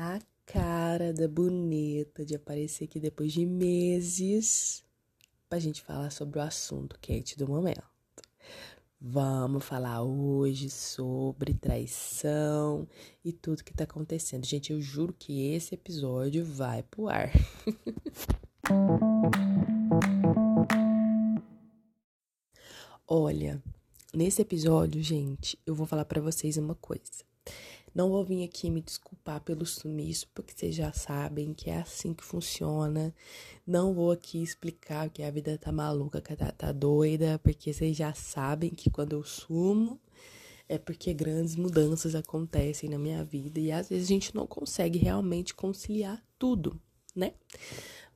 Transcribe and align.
a 0.00 0.20
cara 0.46 1.12
da 1.12 1.26
bonita 1.26 2.24
de 2.24 2.36
aparecer 2.36 2.84
aqui 2.84 3.00
depois 3.00 3.32
de 3.32 3.44
meses 3.44 4.84
pra 5.48 5.58
gente 5.58 5.82
falar 5.82 6.10
sobre 6.10 6.38
o 6.38 6.42
assunto 6.42 6.96
quente 7.00 7.36
do 7.36 7.48
momento. 7.48 7.82
Vamos 9.00 9.64
falar 9.64 10.04
hoje 10.04 10.70
sobre 10.70 11.52
traição 11.52 12.86
e 13.24 13.32
tudo 13.32 13.64
que 13.64 13.74
tá 13.74 13.82
acontecendo. 13.82 14.46
Gente, 14.46 14.72
eu 14.72 14.80
juro 14.80 15.12
que 15.12 15.52
esse 15.52 15.74
episódio 15.74 16.44
vai 16.44 16.84
pro 16.84 17.08
ar. 17.08 17.32
Olha, 23.04 23.60
nesse 24.14 24.42
episódio, 24.42 25.02
gente, 25.02 25.58
eu 25.66 25.74
vou 25.74 25.88
falar 25.88 26.04
para 26.04 26.20
vocês 26.20 26.56
uma 26.56 26.76
coisa. 26.76 27.26
Não 27.98 28.10
vou 28.10 28.24
vir 28.24 28.44
aqui 28.44 28.70
me 28.70 28.80
desculpar 28.80 29.40
pelo 29.40 29.66
sumiço, 29.66 30.28
porque 30.32 30.52
vocês 30.54 30.72
já 30.72 30.92
sabem 30.92 31.52
que 31.52 31.68
é 31.68 31.78
assim 31.78 32.14
que 32.14 32.22
funciona. 32.22 33.12
Não 33.66 33.92
vou 33.92 34.12
aqui 34.12 34.40
explicar 34.40 35.10
que 35.10 35.20
a 35.20 35.30
vida 35.32 35.58
tá 35.58 35.72
maluca, 35.72 36.20
que 36.20 36.36
tá, 36.36 36.52
tá 36.52 36.70
doida, 36.70 37.40
porque 37.40 37.72
vocês 37.72 37.96
já 37.96 38.14
sabem 38.14 38.70
que 38.70 38.88
quando 38.88 39.14
eu 39.14 39.24
sumo 39.24 40.00
é 40.68 40.78
porque 40.78 41.12
grandes 41.12 41.56
mudanças 41.56 42.14
acontecem 42.14 42.88
na 42.88 43.00
minha 43.00 43.24
vida 43.24 43.58
e 43.58 43.72
às 43.72 43.88
vezes 43.88 44.04
a 44.04 44.12
gente 44.12 44.32
não 44.32 44.46
consegue 44.46 44.96
realmente 44.96 45.52
conciliar 45.52 46.24
tudo, 46.38 46.80
né? 47.16 47.32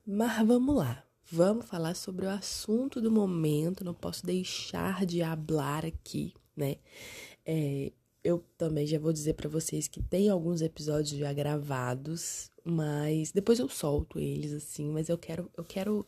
Mas 0.07 0.47
vamos 0.47 0.77
lá. 0.77 1.05
Vamos 1.29 1.67
falar 1.67 1.97
sobre 1.97 2.27
o 2.27 2.31
assunto 2.31 3.01
do 3.01 3.11
momento, 3.11 3.85
não 3.85 3.95
posso 3.95 4.25
deixar 4.25 5.05
de 5.05 5.23
falar 5.23 5.85
aqui, 5.85 6.35
né? 6.57 6.77
É, 7.45 7.91
eu 8.25 8.45
também 8.57 8.87
já 8.87 8.99
vou 8.99 9.13
dizer 9.13 9.35
para 9.35 9.49
vocês 9.49 9.89
que 9.89 10.03
tem 10.03 10.29
alguns 10.29 10.63
episódios 10.63 11.19
já 11.19 11.33
gravados, 11.33 12.51
mas 12.65 13.33
depois 13.33 13.59
eu 13.59 13.69
solto 13.69 14.19
eles 14.19 14.53
assim, 14.53 14.91
mas 14.91 15.09
eu 15.09 15.19
quero 15.19 15.51
eu 15.57 15.65
quero 15.65 16.07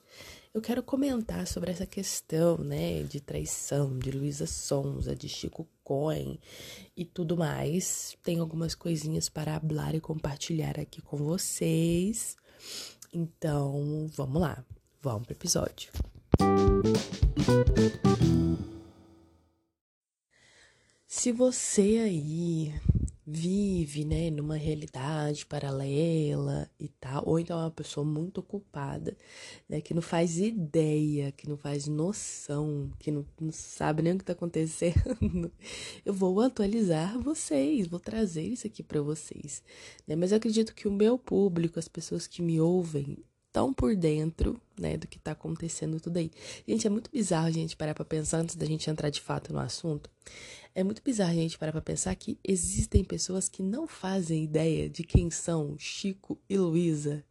eu 0.53 0.61
quero 0.61 0.83
comentar 0.83 1.47
sobre 1.49 1.73
essa 1.73 1.85
questão, 1.85 2.59
né, 2.59 3.03
de 3.03 3.21
traição 3.21 3.99
de 3.99 4.13
Luísa 4.13 4.47
Sonza, 4.47 5.17
de 5.17 5.29
Chico 5.29 5.67
Cohen 5.83 6.39
e 6.97 7.05
tudo 7.05 7.37
mais. 7.37 8.17
Tem 8.23 8.39
algumas 8.39 8.75
coisinhas 8.75 9.29
para 9.29 9.59
falar 9.59 9.97
e 9.97 10.01
compartilhar 10.01 10.79
aqui 10.79 11.03
com 11.03 11.17
vocês. 11.17 12.37
Então, 13.13 14.09
vamos 14.15 14.41
lá. 14.41 14.65
Vamos 15.03 15.27
pro 15.27 15.35
episódio. 15.35 15.91
Música 16.41 18.74
se 21.17 21.31
você 21.31 22.01
aí 22.03 22.75
vive, 23.25 24.05
né, 24.05 24.31
numa 24.31 24.57
realidade 24.57 25.47
paralela 25.47 26.69
e 26.79 26.89
tal, 26.89 27.23
ou 27.25 27.39
então 27.39 27.57
é 27.59 27.63
uma 27.63 27.71
pessoa 27.71 28.05
muito 28.05 28.39
ocupada, 28.39 29.17
né, 29.69 29.81
que 29.81 29.95
não 29.95 30.03
faz 30.03 30.39
ideia, 30.39 31.31
que 31.31 31.49
não 31.49 31.57
faz 31.57 31.87
noção, 31.87 32.91
que 32.99 33.13
não, 33.13 33.25
não 33.41 33.53
sabe 33.53 34.03
nem 34.03 34.15
o 34.15 34.19
que 34.19 34.25
tá 34.25 34.33
acontecendo, 34.33 35.51
eu 36.05 36.13
vou 36.13 36.41
atualizar 36.41 37.17
vocês, 37.21 37.87
vou 37.87 38.01
trazer 38.01 38.43
isso 38.43 38.67
aqui 38.67 38.83
para 38.83 39.01
vocês, 39.01 39.63
né, 40.09 40.17
mas 40.17 40.33
eu 40.33 40.37
acredito 40.37 40.75
que 40.75 40.89
o 40.89 40.93
meu 40.93 41.17
público, 41.17 41.79
as 41.79 41.89
pessoas 41.89 42.27
que 42.27 42.43
me 42.43 42.61
ouvem, 42.61 43.25
tão 43.55 43.73
por 43.73 43.95
dentro, 43.95 44.61
né, 44.77 44.97
do 44.97 45.07
que 45.07 45.17
tá 45.17 45.31
acontecendo 45.31 46.01
tudo 46.01 46.17
aí. 46.17 46.29
Gente, 46.67 46.89
é 46.89 46.91
muito 46.91 47.09
bizarro 47.09 47.47
a 47.47 47.51
gente 47.53 47.77
parar 47.77 47.95
pra 47.95 48.05
pensar 48.05 48.39
antes 48.39 48.57
da 48.57 48.67
gente 48.67 48.91
entrar 48.91 49.11
de 49.11 49.21
fato 49.21 49.53
no 49.53 49.61
assunto. 49.61 50.11
É 50.75 50.83
muito 50.83 51.01
bizarro 51.01 51.31
a 51.31 51.35
gente 51.35 51.57
parar 51.57 51.71
pra 51.71 51.81
pensar 51.81 52.13
que 52.17 52.37
existem 52.43 53.05
pessoas 53.05 53.49
que 53.49 53.63
não 53.63 53.87
fazem 53.87 54.43
ideia 54.43 54.91
de 54.91 55.05
quem 55.05 55.31
são 55.31 55.77
Chico 55.79 56.37
e 56.51 56.59
Luísa. 56.59 57.25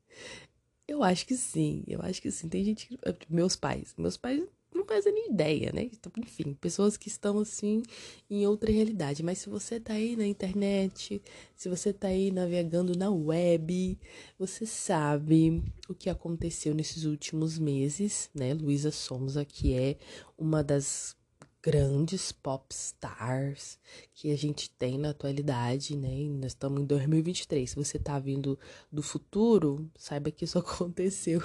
Eu 0.88 1.04
acho 1.04 1.26
que 1.26 1.36
sim, 1.36 1.84
eu 1.86 2.02
acho 2.02 2.22
que 2.22 2.32
sim. 2.32 2.48
Tem 2.48 2.64
gente 2.64 2.88
que. 2.88 2.98
Meus 3.30 3.58
pais. 3.58 3.94
Meus 3.98 4.16
pais 4.16 4.42
não 4.74 4.86
fazem 4.86 5.14
nem 5.14 5.32
ideia, 5.32 5.72
né? 5.74 5.84
Então, 5.84 6.12
enfim, 6.18 6.54
pessoas 6.54 6.98
que 6.98 7.08
estão 7.08 7.40
assim 7.40 7.84
em 8.30 8.46
outra 8.48 8.72
realidade. 8.72 9.24
Mas 9.24 9.40
se 9.40 9.50
você 9.50 9.80
tá 9.80 9.94
aí 9.94 10.16
na 10.16 10.26
internet, 10.26 11.22
se 11.56 11.70
você 11.70 11.94
tá 11.94 12.08
aí 12.08 12.32
navegando 12.32 12.98
na 12.98 13.10
web, 13.10 13.98
você 14.38 14.66
sabe 14.66 15.64
o 15.88 15.94
que 15.94 16.10
aconteceu 16.10 16.74
nesses 16.74 17.06
últimos 17.06 17.58
meses, 17.58 18.30
né? 18.34 18.54
Luísa 18.54 18.92
Sonza, 18.92 19.46
que 19.46 19.74
é 19.74 19.98
uma 20.38 20.64
das 20.64 21.16
grandes 21.64 22.34
pop 22.34 22.66
stars 22.76 23.80
que 24.14 24.32
a 24.32 24.38
gente 24.38 24.70
tem 24.72 24.98
na 24.98 25.12
atualidade, 25.12 25.96
né? 25.96 26.14
E 26.14 26.30
nós 26.30 26.52
estamos 26.52 26.82
em 26.82 26.86
2023. 26.86 27.70
Se 27.70 27.76
você 27.78 27.98
tá 27.98 28.20
vindo 28.20 28.60
do 28.92 29.02
futuro, 29.02 29.90
saiba 29.98 30.30
que 30.30 30.44
isso 30.44 30.60
aconteceu 30.60 31.42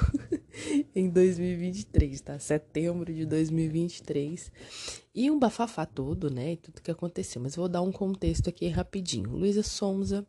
em 0.92 1.08
2023, 1.08 2.20
tá? 2.20 2.38
Setembro 2.40 3.14
de 3.14 3.24
2023. 3.24 4.50
E 5.14 5.30
um 5.30 5.38
bafafá 5.38 5.86
todo, 5.86 6.28
né? 6.28 6.56
Tudo 6.56 6.82
que 6.82 6.90
aconteceu. 6.90 7.40
Mas 7.40 7.54
vou 7.54 7.68
dar 7.68 7.82
um 7.82 7.92
contexto 7.92 8.48
aqui 8.48 8.66
rapidinho. 8.66 9.30
Luísa 9.30 9.62
Sonza 9.62 10.26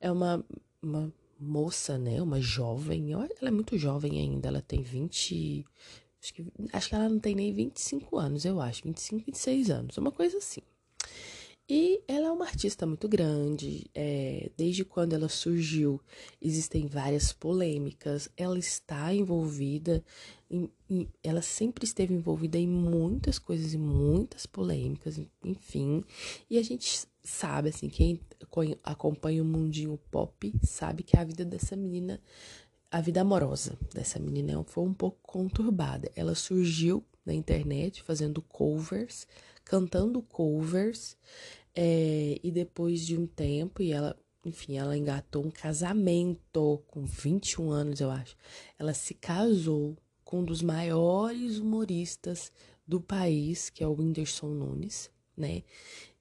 é 0.00 0.10
uma, 0.10 0.44
uma 0.82 1.12
moça, 1.38 1.96
né? 1.96 2.20
Uma 2.20 2.40
jovem. 2.40 3.12
Ela 3.12 3.28
é 3.40 3.50
muito 3.52 3.78
jovem 3.78 4.18
ainda. 4.18 4.48
Ela 4.48 4.60
tem 4.60 4.82
20 4.82 5.64
Acho 6.22 6.34
que, 6.34 6.46
acho 6.72 6.88
que 6.88 6.94
ela 6.94 7.08
não 7.08 7.18
tem 7.18 7.34
nem 7.34 7.52
25 7.52 8.16
anos, 8.18 8.44
eu 8.44 8.60
acho. 8.60 8.84
25, 8.84 9.24
26 9.26 9.70
anos, 9.70 9.98
uma 9.98 10.10
coisa 10.10 10.38
assim. 10.38 10.60
E 11.70 12.00
ela 12.08 12.28
é 12.28 12.30
uma 12.30 12.46
artista 12.46 12.86
muito 12.86 13.06
grande, 13.06 13.90
é, 13.94 14.50
desde 14.56 14.86
quando 14.86 15.12
ela 15.12 15.28
surgiu, 15.28 16.00
existem 16.40 16.86
várias 16.86 17.30
polêmicas. 17.30 18.26
Ela 18.38 18.58
está 18.58 19.12
envolvida, 19.12 20.02
em, 20.50 20.70
em, 20.88 21.06
ela 21.22 21.42
sempre 21.42 21.84
esteve 21.84 22.14
envolvida 22.14 22.56
em 22.56 22.66
muitas 22.66 23.38
coisas 23.38 23.74
e 23.74 23.78
muitas 23.78 24.46
polêmicas, 24.46 25.20
enfim. 25.44 26.02
E 26.48 26.56
a 26.56 26.62
gente 26.62 27.06
sabe, 27.22 27.68
assim, 27.68 27.90
quem 27.90 28.18
acompanha 28.82 29.42
o 29.42 29.46
mundinho 29.46 29.98
pop 30.10 30.54
sabe 30.62 31.02
que 31.02 31.18
a 31.18 31.24
vida 31.24 31.44
dessa 31.44 31.76
menina 31.76 32.18
a 32.90 33.00
vida 33.00 33.20
amorosa 33.20 33.78
dessa 33.94 34.18
menina 34.18 34.62
foi 34.64 34.84
um 34.84 34.94
pouco 34.94 35.18
conturbada. 35.22 36.10
Ela 36.16 36.34
surgiu 36.34 37.04
na 37.24 37.34
internet 37.34 38.02
fazendo 38.02 38.40
covers, 38.40 39.26
cantando 39.64 40.22
covers, 40.22 41.16
é, 41.74 42.40
e 42.42 42.50
depois 42.50 43.06
de 43.06 43.16
um 43.16 43.26
tempo, 43.26 43.82
e 43.82 43.92
ela, 43.92 44.16
enfim, 44.44 44.78
ela 44.78 44.96
engatou 44.96 45.44
um 45.44 45.50
casamento 45.50 46.82
com 46.88 47.04
21 47.04 47.70
anos, 47.70 48.00
eu 48.00 48.10
acho. 48.10 48.34
Ela 48.78 48.94
se 48.94 49.14
casou 49.14 49.96
com 50.24 50.40
um 50.40 50.44
dos 50.44 50.62
maiores 50.62 51.58
humoristas 51.58 52.50
do 52.86 53.00
país, 53.00 53.68
que 53.68 53.84
é 53.84 53.86
o 53.86 53.92
Whindersson 53.92 54.48
Nunes, 54.48 55.10
né? 55.36 55.62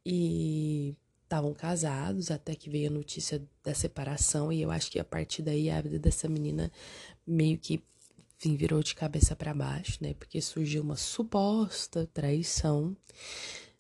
E 0.05 0.95
estavam 1.27 1.53
casados 1.53 2.31
até 2.31 2.55
que 2.55 2.69
veio 2.69 2.89
a 2.89 2.93
notícia 2.93 3.45
da 3.61 3.73
separação 3.73 4.51
e 4.51 4.61
eu 4.61 4.71
acho 4.71 4.89
que 4.89 4.97
a 4.97 5.03
partir 5.03 5.41
daí 5.41 5.69
a 5.69 5.81
vida 5.81 5.99
dessa 5.99 6.27
menina 6.29 6.71
meio 7.25 7.57
que 7.57 7.83
enfim, 8.37 8.55
virou 8.55 8.81
de 8.81 8.95
cabeça 8.95 9.35
para 9.35 9.53
baixo, 9.53 9.97
né? 9.99 10.13
Porque 10.13 10.39
surgiu 10.41 10.83
uma 10.83 10.95
suposta 10.95 12.07
traição 12.13 12.95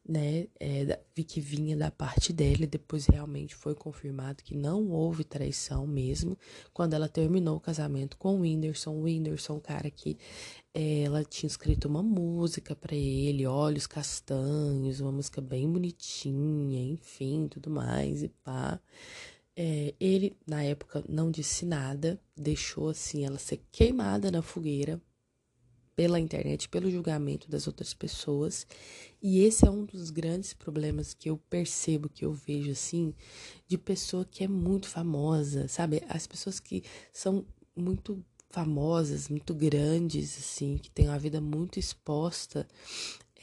né, 0.07 0.47
é, 0.59 0.99
que 1.27 1.41
vinha 1.41 1.75
da 1.75 1.91
parte 1.91 2.31
dela, 2.31 2.63
e 2.63 2.67
depois 2.67 3.05
realmente 3.05 3.53
foi 3.55 3.75
confirmado 3.75 4.43
que 4.43 4.55
não 4.55 4.89
houve 4.89 5.23
traição 5.23 5.85
mesmo, 5.85 6.37
quando 6.73 6.93
ela 6.93 7.09
terminou 7.09 7.57
o 7.57 7.59
casamento 7.59 8.17
com 8.17 8.37
o 8.37 8.41
Whindersson, 8.41 8.91
o 8.91 9.03
Whindersson, 9.03 9.59
cara 9.59 9.91
que 9.91 10.17
é, 10.73 11.01
ela 11.01 11.23
tinha 11.23 11.47
escrito 11.47 11.87
uma 11.87 12.01
música 12.01 12.75
para 12.75 12.95
ele, 12.95 13.45
Olhos 13.45 13.87
Castanhos, 13.87 15.01
uma 15.01 15.11
música 15.11 15.41
bem 15.41 15.69
bonitinha, 15.69 16.81
enfim, 16.81 17.47
tudo 17.49 17.69
mais, 17.69 18.23
e 18.23 18.29
pá. 18.29 18.79
É, 19.59 19.95
ele, 19.99 20.37
na 20.45 20.63
época, 20.63 21.03
não 21.09 21.31
disse 21.31 21.65
nada, 21.65 22.21
deixou 22.35 22.89
assim 22.89 23.25
ela 23.25 23.39
ser 23.39 23.59
queimada 23.71 24.29
na 24.29 24.43
fogueira, 24.43 25.01
pela 25.97 26.19
internet, 26.19 26.69
pelo 26.69 26.91
julgamento 26.91 27.49
das 27.49 27.65
outras 27.65 27.91
pessoas. 27.91 28.67
E 29.19 29.39
esse 29.39 29.65
é 29.67 29.71
um 29.71 29.83
dos 29.83 30.11
grandes 30.11 30.53
problemas 30.53 31.15
que 31.15 31.27
eu 31.27 31.37
percebo, 31.49 32.07
que 32.07 32.23
eu 32.23 32.31
vejo 32.31 32.69
assim, 32.69 33.15
de 33.67 33.79
pessoa 33.79 34.23
que 34.23 34.43
é 34.43 34.47
muito 34.47 34.87
famosa, 34.87 35.67
sabe? 35.67 36.03
As 36.07 36.27
pessoas 36.27 36.59
que 36.59 36.83
são 37.11 37.43
muito 37.75 38.23
famosas, 38.51 39.27
muito 39.27 39.55
grandes, 39.55 40.37
assim, 40.37 40.77
que 40.77 40.91
têm 40.91 41.07
uma 41.07 41.17
vida 41.17 41.41
muito 41.41 41.79
exposta, 41.79 42.67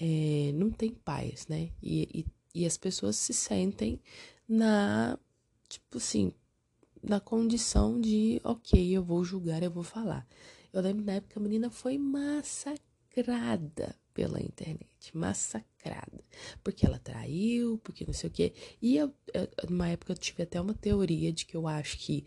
é, 0.01 0.53
não 0.55 0.71
tem 0.71 0.91
paz, 0.91 1.49
né? 1.49 1.71
E, 1.83 2.25
e, 2.55 2.61
e 2.63 2.67
as 2.67 2.77
pessoas 2.77 3.17
se 3.17 3.35
sentem 3.35 4.01
na, 4.49 5.19
tipo 5.69 5.99
assim, 5.99 6.33
na 7.03 7.19
condição 7.19 8.01
de, 8.01 8.41
ok, 8.45 8.97
eu 8.97 9.03
vou 9.03 9.25
julgar, 9.25 9.61
eu 9.61 9.73
vou 9.73 9.83
falar. 9.83 10.25
Eu 10.75 10.83
lembro 10.83 11.05
na 11.05 11.13
época 11.13 11.39
a 11.39 11.43
menina 11.43 11.71
foi 11.71 11.97
massacrada 11.97 13.95
pela 14.13 14.43
internet, 14.43 15.17
massacrada, 15.17 16.25
porque 16.65 16.85
ela 16.85 16.99
traiu, 16.99 17.79
porque 17.79 18.05
não 18.05 18.13
sei 18.13 18.29
o 18.29 18.33
quê. 18.33 18.53
E 18.83 18.97
eu, 18.97 19.15
eu, 19.33 19.49
numa 19.71 19.89
época 19.89 20.13
eu 20.13 20.19
tive 20.19 20.43
até 20.43 20.61
uma 20.61 20.75
teoria 20.75 21.33
de 21.33 21.47
que 21.47 21.57
eu 21.57 21.69
acho 21.69 21.97
que 21.99 22.27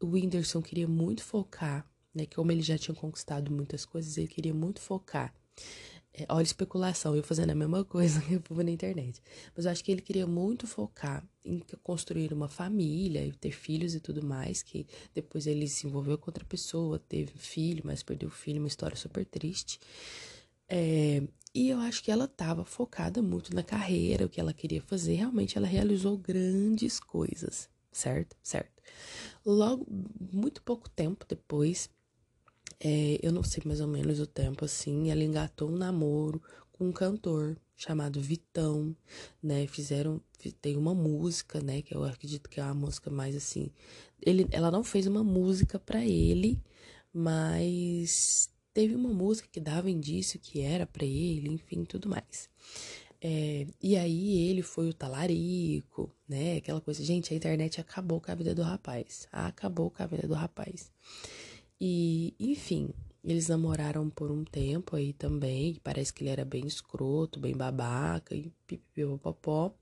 o 0.00 0.08
Whindersson 0.08 0.60
queria 0.60 0.88
muito 0.88 1.22
focar, 1.22 1.88
né? 2.12 2.26
Que 2.26 2.34
como 2.34 2.50
ele 2.50 2.60
já 2.60 2.76
tinha 2.76 2.94
conquistado 2.94 3.52
muitas 3.52 3.84
coisas, 3.84 4.18
ele 4.18 4.26
queria 4.26 4.52
muito 4.52 4.80
focar. 4.80 5.32
É, 6.18 6.24
olha, 6.30 6.42
especulação, 6.42 7.14
eu 7.14 7.22
fazendo 7.22 7.50
a 7.50 7.54
mesma 7.54 7.84
coisa 7.84 8.20
que 8.22 8.36
o 8.36 8.40
povo 8.40 8.62
na 8.62 8.70
internet. 8.70 9.20
Mas 9.54 9.66
eu 9.66 9.70
acho 9.70 9.84
que 9.84 9.92
ele 9.92 10.00
queria 10.00 10.26
muito 10.26 10.66
focar 10.66 11.22
em 11.44 11.62
construir 11.82 12.32
uma 12.32 12.48
família 12.48 13.24
e 13.24 13.32
ter 13.32 13.52
filhos 13.52 13.94
e 13.94 14.00
tudo 14.00 14.24
mais. 14.24 14.62
Que 14.62 14.86
depois 15.14 15.46
ele 15.46 15.68
se 15.68 15.86
envolveu 15.86 16.16
com 16.16 16.30
outra 16.30 16.44
pessoa, 16.44 16.98
teve 16.98 17.32
filho, 17.36 17.82
mas 17.84 18.02
perdeu 18.02 18.28
o 18.28 18.32
filho, 18.32 18.60
uma 18.60 18.68
história 18.68 18.96
super 18.96 19.26
triste. 19.26 19.78
É, 20.68 21.22
e 21.54 21.68
eu 21.68 21.78
acho 21.80 22.02
que 22.02 22.10
ela 22.10 22.24
estava 22.24 22.64
focada 22.64 23.22
muito 23.22 23.54
na 23.54 23.62
carreira, 23.62 24.26
o 24.26 24.28
que 24.28 24.40
ela 24.40 24.54
queria 24.54 24.80
fazer. 24.82 25.16
Realmente 25.16 25.56
ela 25.58 25.66
realizou 25.66 26.16
grandes 26.16 26.98
coisas, 26.98 27.68
certo? 27.92 28.36
Certo. 28.42 28.82
Logo, 29.44 29.86
muito 30.32 30.62
pouco 30.62 30.88
tempo 30.90 31.24
depois, 31.28 31.88
é, 32.80 33.18
eu 33.22 33.32
não 33.32 33.42
sei 33.42 33.62
mais 33.64 33.80
ou 33.80 33.88
menos 33.88 34.20
o 34.20 34.26
tempo 34.26 34.64
assim, 34.64 35.10
ela 35.10 35.22
engatou 35.22 35.70
um 35.70 35.76
namoro 35.76 36.42
com 36.72 36.88
um 36.88 36.92
cantor 36.92 37.56
chamado 37.76 38.20
Vitão, 38.20 38.94
né? 39.42 39.66
Fizeram, 39.66 40.20
tem 40.60 40.76
uma 40.76 40.94
música, 40.94 41.60
né? 41.60 41.82
Que 41.82 41.94
eu 41.94 42.04
acredito 42.04 42.48
que 42.48 42.60
é 42.60 42.64
uma 42.64 42.74
música 42.74 43.10
mais 43.10 43.36
assim. 43.36 43.70
Ele, 44.20 44.46
ela 44.50 44.70
não 44.70 44.82
fez 44.82 45.06
uma 45.06 45.22
música 45.22 45.78
para 45.78 46.04
ele, 46.04 46.60
mas 47.12 48.50
teve 48.72 48.94
uma 48.94 49.10
música 49.10 49.48
que 49.50 49.60
dava 49.60 49.90
indício 49.90 50.40
que 50.40 50.60
era 50.60 50.86
para 50.86 51.04
ele, 51.04 51.50
enfim, 51.50 51.84
tudo 51.84 52.08
mais. 52.08 52.48
É, 53.20 53.66
e 53.82 53.96
aí 53.96 54.48
ele 54.48 54.62
foi 54.62 54.88
o 54.88 54.94
talarico, 54.94 56.10
né? 56.28 56.58
Aquela 56.58 56.80
coisa. 56.80 57.02
Gente, 57.02 57.32
a 57.32 57.36
internet 57.36 57.80
acabou 57.80 58.20
com 58.20 58.30
a 58.30 58.34
vida 58.34 58.54
do 58.54 58.62
rapaz. 58.62 59.26
Acabou 59.32 59.90
com 59.90 60.02
a 60.02 60.06
vida 60.06 60.28
do 60.28 60.34
rapaz. 60.34 60.90
E, 61.80 62.34
enfim, 62.38 62.90
eles 63.22 63.48
namoraram 63.48 64.08
por 64.08 64.30
um 64.30 64.44
tempo 64.44 64.96
aí 64.96 65.12
também. 65.12 65.80
Parece 65.82 66.12
que 66.12 66.22
ele 66.22 66.30
era 66.30 66.44
bem 66.44 66.66
escroto, 66.66 67.40
bem 67.40 67.56
babaca 67.56 68.34
e 68.34 68.52
pipipipopopó. 68.66 69.74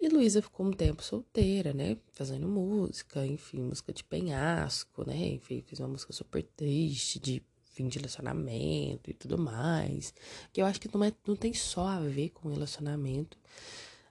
E 0.00 0.08
Luísa 0.08 0.42
ficou 0.42 0.66
um 0.66 0.72
tempo 0.72 1.02
solteira, 1.02 1.72
né? 1.72 1.96
Fazendo 2.12 2.48
música, 2.48 3.24
enfim, 3.26 3.62
música 3.62 3.92
de 3.92 4.04
penhasco, 4.04 5.06
né? 5.06 5.28
Enfim, 5.28 5.62
fez 5.62 5.80
uma 5.80 5.88
música 5.88 6.12
super 6.12 6.42
triste, 6.56 7.18
de 7.18 7.42
fim 7.62 7.88
de 7.88 7.98
relacionamento 7.98 9.10
e 9.10 9.14
tudo 9.14 9.38
mais. 9.38 10.12
Que 10.52 10.60
eu 10.60 10.66
acho 10.66 10.80
que 10.80 10.92
não, 10.92 11.04
é, 11.04 11.12
não 11.26 11.36
tem 11.36 11.54
só 11.54 11.86
a 11.86 12.00
ver 12.00 12.30
com 12.30 12.48
relacionamento. 12.48 13.38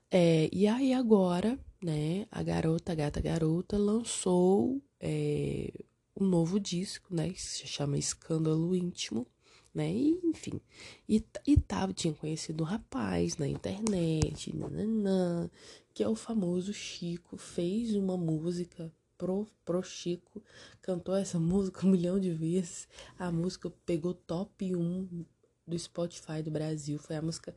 É, 0.10 0.50
e 0.52 0.68
aí 0.68 0.94
agora, 0.94 1.58
né, 1.84 2.28
a 2.32 2.44
garota, 2.44 2.92
a 2.92 2.96
gata 2.96 3.20
garota, 3.20 3.78
lançou 3.78 4.82
é, 5.00 5.72
um 6.16 6.26
novo 6.26 6.60
disco, 6.60 7.14
né, 7.14 7.30
que 7.30 7.42
se 7.42 7.68
chama 7.68 7.98
Escândalo 7.98 8.76
Íntimo, 8.76 9.28
né, 9.74 9.92
e, 9.92 10.20
enfim. 10.24 10.62
E, 11.08 11.24
e 11.48 11.58
tava, 11.58 11.94
tinha 11.94 12.14
conhecido 12.14 12.64
um 12.64 12.68
rapaz 12.68 13.38
na 13.38 13.48
internet, 13.48 14.56
nananã, 14.56 15.50
que 15.94 16.04
é 16.04 16.08
o 16.08 16.16
famoso 16.16 16.74
Chico, 16.74 17.38
fez 17.38 17.96
uma 17.96 18.18
música 18.18 18.92
pro, 19.18 19.48
pro 19.64 19.82
Chico, 19.82 20.44
cantou 20.82 21.16
essa 21.16 21.40
música 21.40 21.86
um 21.86 21.92
milhão 21.92 22.20
de 22.20 22.32
vezes. 22.32 22.88
A 23.18 23.32
música 23.32 23.72
pegou 23.86 24.14
top 24.14 24.76
1 24.76 25.26
do 25.66 25.80
Spotify 25.80 26.42
do 26.44 26.52
Brasil. 26.52 27.00
Foi 27.00 27.16
a 27.16 27.22
música 27.22 27.56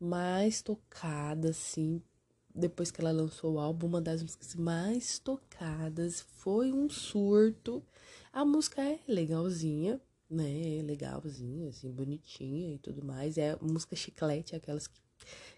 mais 0.00 0.62
tocada, 0.62 1.50
assim, 1.50 2.00
depois 2.54 2.90
que 2.90 3.00
ela 3.00 3.10
lançou 3.10 3.54
o 3.54 3.58
álbum, 3.58 3.86
uma 3.86 4.00
das 4.00 4.22
músicas 4.22 4.54
mais 4.54 5.18
tocadas. 5.18 6.20
Foi 6.20 6.72
um 6.72 6.88
surto. 6.88 7.82
A 8.32 8.44
música 8.44 8.82
é 8.82 9.00
legalzinha, 9.08 10.00
né? 10.28 10.82
Legalzinha, 10.84 11.68
assim, 11.70 11.90
bonitinha 11.90 12.74
e 12.74 12.78
tudo 12.78 13.04
mais. 13.04 13.38
É 13.38 13.56
música 13.60 13.96
chiclete, 13.96 14.54
aquelas 14.54 14.86
que, 14.86 15.00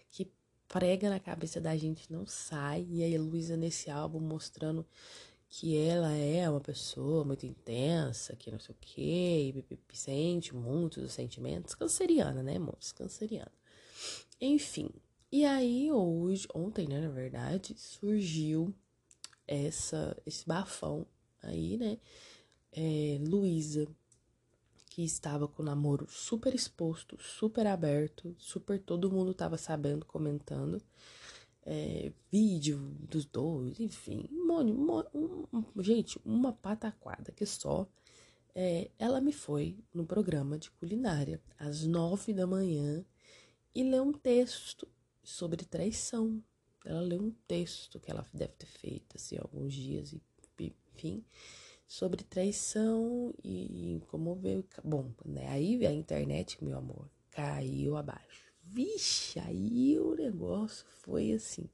que 0.09 0.31
prega 0.67 1.09
na 1.09 1.19
cabeça 1.19 1.59
da 1.59 1.75
gente, 1.75 2.11
não 2.11 2.25
sai. 2.25 2.87
E 2.89 3.03
aí 3.03 3.17
Luísa 3.17 3.57
nesse 3.57 3.89
álbum 3.89 4.19
mostrando 4.19 4.85
que 5.49 5.77
ela 5.77 6.13
é 6.13 6.49
uma 6.49 6.61
pessoa 6.61 7.25
muito 7.25 7.45
intensa, 7.45 8.37
que 8.37 8.49
não 8.49 8.57
sei 8.57 8.73
o 8.73 8.77
quê, 8.79 9.65
e 9.69 9.77
sente 9.93 10.55
muitos 10.55 11.11
sentimentos. 11.11 11.75
Canceriana, 11.75 12.41
né, 12.41 12.57
moço? 12.57 12.95
Canceriana. 12.95 13.51
Enfim. 14.39 14.89
E 15.29 15.43
aí, 15.45 15.91
hoje, 15.91 16.47
ontem, 16.55 16.87
né, 16.87 17.01
na 17.01 17.09
verdade, 17.09 17.75
surgiu 17.77 18.73
essa, 19.45 20.15
esse 20.25 20.47
bafão 20.47 21.05
aí, 21.43 21.77
né? 21.77 21.97
É, 22.73 23.17
Luísa, 23.21 23.87
que 24.91 25.03
estava 25.03 25.47
com 25.47 25.61
o 25.61 25.65
namoro 25.65 26.05
super 26.09 26.53
exposto, 26.53 27.17
super 27.21 27.65
aberto, 27.67 28.35
super 28.37 28.79
todo 28.79 29.11
mundo 29.11 29.33
tava 29.33 29.57
sabendo, 29.57 30.05
comentando 30.05 30.81
é, 31.63 32.11
vídeo 32.31 32.77
dos 33.09 33.25
dois, 33.25 33.79
enfim, 33.79 34.27
um, 34.31 35.05
um, 35.13 35.47
um, 35.53 35.83
gente, 35.83 36.19
uma 36.25 36.53
pataquada 36.53 37.31
que 37.31 37.45
só. 37.45 37.87
É, 38.53 38.91
ela 38.99 39.21
me 39.21 39.31
foi 39.31 39.77
no 39.93 40.05
programa 40.05 40.59
de 40.59 40.69
culinária 40.71 41.41
às 41.57 41.85
nove 41.85 42.33
da 42.33 42.45
manhã 42.45 43.05
e 43.73 43.81
leu 43.81 44.03
um 44.03 44.11
texto 44.11 44.85
sobre 45.23 45.63
traição. 45.63 46.43
Ela 46.83 46.99
leu 46.99 47.21
um 47.21 47.31
texto 47.47 47.97
que 47.97 48.11
ela 48.11 48.27
deve 48.33 48.51
ter 48.53 48.65
feito 48.65 49.15
assim 49.15 49.37
alguns 49.37 49.73
dias 49.73 50.11
e 50.11 50.21
enfim 50.93 51.23
sobre 51.91 52.23
traição 52.23 53.33
e 53.43 54.01
como 54.07 54.35
veio 54.35 54.63
bom 54.83 55.11
né 55.25 55.47
aí 55.49 55.85
a 55.85 55.91
internet 55.91 56.63
meu 56.63 56.77
amor 56.77 57.09
caiu 57.31 57.97
abaixo 57.97 58.51
Vixe, 58.73 59.37
aí 59.37 59.99
o 59.99 60.15
negócio 60.15 60.85
foi 61.01 61.33
assim. 61.33 61.69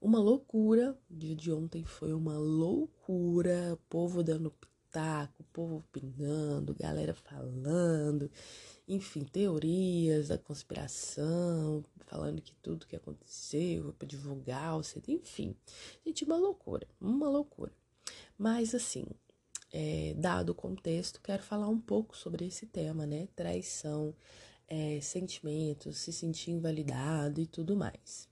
Uma 0.00 0.18
loucura. 0.18 0.98
O 1.08 1.14
dia 1.14 1.36
de 1.36 1.52
ontem 1.52 1.84
foi 1.84 2.12
uma 2.12 2.36
loucura. 2.36 3.74
O 3.74 3.76
povo 3.88 4.20
dando 4.24 4.50
pitaco, 4.50 5.42
o 5.42 5.44
povo 5.52 5.76
opinando, 5.76 6.74
galera 6.74 7.14
falando. 7.14 8.28
Enfim, 8.88 9.22
teorias 9.22 10.26
da 10.26 10.38
conspiração, 10.38 11.84
falando 12.06 12.42
que 12.42 12.54
tudo 12.56 12.86
que 12.86 12.96
aconteceu 12.96 13.92
para 13.96 14.08
divulgar 14.08 14.74
enfim. 15.06 15.54
Gente, 16.04 16.24
uma 16.24 16.36
loucura, 16.36 16.86
uma 17.00 17.28
loucura. 17.28 17.72
Mas 18.36 18.74
assim, 18.74 19.04
é, 19.72 20.14
dado 20.16 20.50
o 20.50 20.54
contexto, 20.54 21.20
quero 21.20 21.42
falar 21.42 21.68
um 21.68 21.80
pouco 21.80 22.16
sobre 22.16 22.46
esse 22.46 22.66
tema, 22.66 23.06
né? 23.06 23.28
Traição 23.34 24.14
é, 24.66 25.00
sentimentos, 25.00 25.98
se 25.98 26.12
sentir 26.12 26.52
invalidado 26.52 27.40
e 27.40 27.46
tudo 27.46 27.76
mais. 27.76 28.28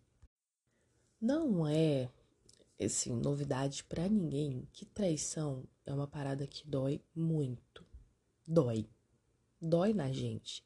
Não 1.20 1.66
é, 1.66 2.10
assim, 2.80 3.12
novidade 3.14 3.84
para 3.84 4.08
ninguém 4.08 4.68
que 4.72 4.84
traição 4.84 5.64
é 5.84 5.92
uma 5.92 6.06
parada 6.06 6.46
que 6.46 6.66
dói 6.66 7.00
muito. 7.14 7.84
Dói. 8.46 8.86
Dói 9.60 9.94
na 9.94 10.12
gente. 10.12 10.64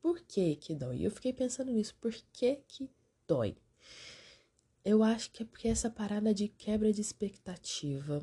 Por 0.00 0.20
que 0.20 0.56
que 0.56 0.74
dói? 0.74 1.02
Eu 1.02 1.10
fiquei 1.10 1.32
pensando 1.32 1.70
nisso. 1.70 1.94
Por 2.00 2.12
que 2.32 2.56
que 2.66 2.90
dói? 3.28 3.56
Eu 4.82 5.02
acho 5.02 5.30
que 5.30 5.42
é 5.42 5.46
porque 5.46 5.68
essa 5.68 5.90
parada 5.90 6.32
de 6.32 6.48
quebra 6.48 6.90
de 6.90 7.02
expectativa, 7.02 8.22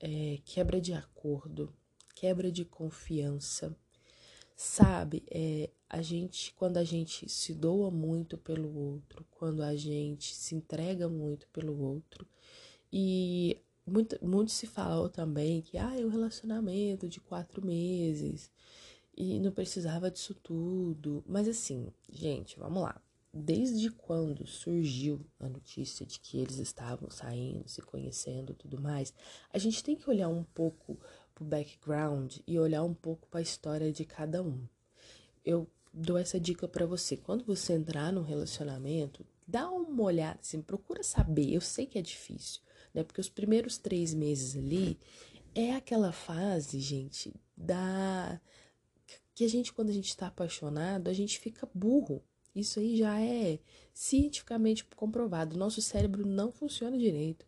é, 0.00 0.38
quebra 0.44 0.80
de 0.80 0.92
acordo, 0.92 1.72
quebra 2.14 2.50
de 2.50 2.64
confiança, 2.64 3.76
Sabe, 4.56 5.22
é, 5.30 5.68
a 5.88 6.00
gente, 6.00 6.54
quando 6.54 6.78
a 6.78 6.84
gente 6.84 7.28
se 7.28 7.52
doa 7.52 7.90
muito 7.90 8.38
pelo 8.38 8.74
outro, 8.74 9.26
quando 9.32 9.62
a 9.62 9.76
gente 9.76 10.34
se 10.34 10.54
entrega 10.54 11.10
muito 11.10 11.46
pelo 11.48 11.78
outro, 11.78 12.26
e 12.90 13.60
muito, 13.86 14.18
muito 14.24 14.50
se 14.50 14.66
falou 14.66 15.10
também 15.10 15.60
que 15.60 15.76
ah, 15.76 15.94
é 16.00 16.04
um 16.04 16.08
relacionamento 16.08 17.06
de 17.06 17.20
quatro 17.20 17.64
meses 17.64 18.50
e 19.14 19.38
não 19.40 19.52
precisava 19.52 20.10
disso 20.10 20.34
tudo. 20.34 21.22
Mas 21.26 21.46
assim, 21.48 21.92
gente, 22.08 22.58
vamos 22.58 22.82
lá. 22.82 23.00
Desde 23.38 23.90
quando 23.90 24.46
surgiu 24.46 25.20
a 25.38 25.46
notícia 25.46 26.06
de 26.06 26.18
que 26.18 26.38
eles 26.38 26.56
estavam 26.56 27.10
saindo, 27.10 27.68
se 27.68 27.82
conhecendo 27.82 28.54
tudo 28.54 28.80
mais, 28.80 29.12
a 29.52 29.58
gente 29.58 29.84
tem 29.84 29.94
que 29.94 30.08
olhar 30.08 30.28
um 30.28 30.42
pouco 30.42 30.98
pro 31.34 31.44
background 31.44 32.38
e 32.46 32.58
olhar 32.58 32.82
um 32.82 32.94
pouco 32.94 33.28
para 33.28 33.40
a 33.40 33.42
história 33.42 33.92
de 33.92 34.06
cada 34.06 34.42
um. 34.42 34.66
Eu 35.44 35.68
dou 35.92 36.16
essa 36.16 36.40
dica 36.40 36.66
para 36.66 36.86
você. 36.86 37.14
Quando 37.14 37.44
você 37.44 37.74
entrar 37.74 38.10
num 38.10 38.22
relacionamento, 38.22 39.24
dá 39.46 39.70
uma 39.70 40.02
olhada, 40.02 40.38
assim, 40.40 40.62
procura 40.62 41.02
saber. 41.02 41.52
Eu 41.52 41.60
sei 41.60 41.84
que 41.84 41.98
é 41.98 42.02
difícil, 42.02 42.62
né? 42.94 43.04
Porque 43.04 43.20
os 43.20 43.28
primeiros 43.28 43.76
três 43.76 44.14
meses 44.14 44.56
ali 44.56 44.98
é 45.54 45.74
aquela 45.74 46.10
fase, 46.10 46.80
gente, 46.80 47.34
da 47.54 48.40
que 49.34 49.44
a 49.44 49.48
gente, 49.48 49.74
quando 49.74 49.90
a 49.90 49.92
gente 49.92 50.08
está 50.08 50.28
apaixonado, 50.28 51.10
a 51.10 51.12
gente 51.12 51.38
fica 51.38 51.68
burro. 51.74 52.24
Isso 52.56 52.80
aí 52.80 52.96
já 52.96 53.20
é 53.20 53.60
cientificamente 53.92 54.84
comprovado. 54.96 55.56
Nosso 55.56 55.80
cérebro 55.80 56.26
não 56.26 56.50
funciona 56.50 56.98
direito 56.98 57.46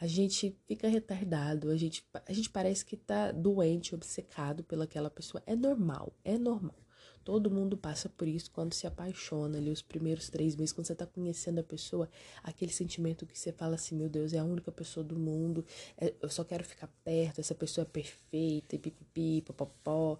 a 0.00 0.06
gente 0.06 0.56
fica 0.64 0.86
retardado, 0.86 1.70
a 1.70 1.76
gente, 1.76 2.06
a 2.24 2.32
gente 2.32 2.48
parece 2.48 2.84
que 2.84 2.96
tá 2.96 3.32
doente, 3.32 3.96
obcecado 3.96 4.62
pelaquela 4.62 5.10
pessoa. 5.10 5.42
É 5.44 5.56
normal, 5.56 6.12
é 6.24 6.38
normal. 6.38 6.78
Todo 7.24 7.50
mundo 7.50 7.76
passa 7.76 8.08
por 8.08 8.28
isso 8.28 8.48
quando 8.52 8.74
se 8.74 8.86
apaixona 8.86 9.58
ali, 9.58 9.70
os 9.70 9.82
primeiros 9.82 10.30
três 10.30 10.54
meses, 10.54 10.72
quando 10.72 10.86
você 10.86 10.94
tá 10.94 11.04
conhecendo 11.04 11.58
a 11.58 11.64
pessoa, 11.64 12.08
aquele 12.44 12.72
sentimento 12.72 13.26
que 13.26 13.36
você 13.36 13.50
fala 13.52 13.74
assim, 13.74 13.96
meu 13.96 14.08
Deus, 14.08 14.32
é 14.32 14.38
a 14.38 14.44
única 14.44 14.70
pessoa 14.70 15.02
do 15.02 15.18
mundo, 15.18 15.66
é, 15.98 16.14
eu 16.22 16.30
só 16.30 16.44
quero 16.44 16.64
ficar 16.64 16.86
perto, 17.04 17.40
essa 17.40 17.54
pessoa 17.54 17.82
é 17.82 17.90
perfeita, 17.90 18.76
e 18.76 18.78
pipipi, 18.78 19.42
popopó, 19.42 20.16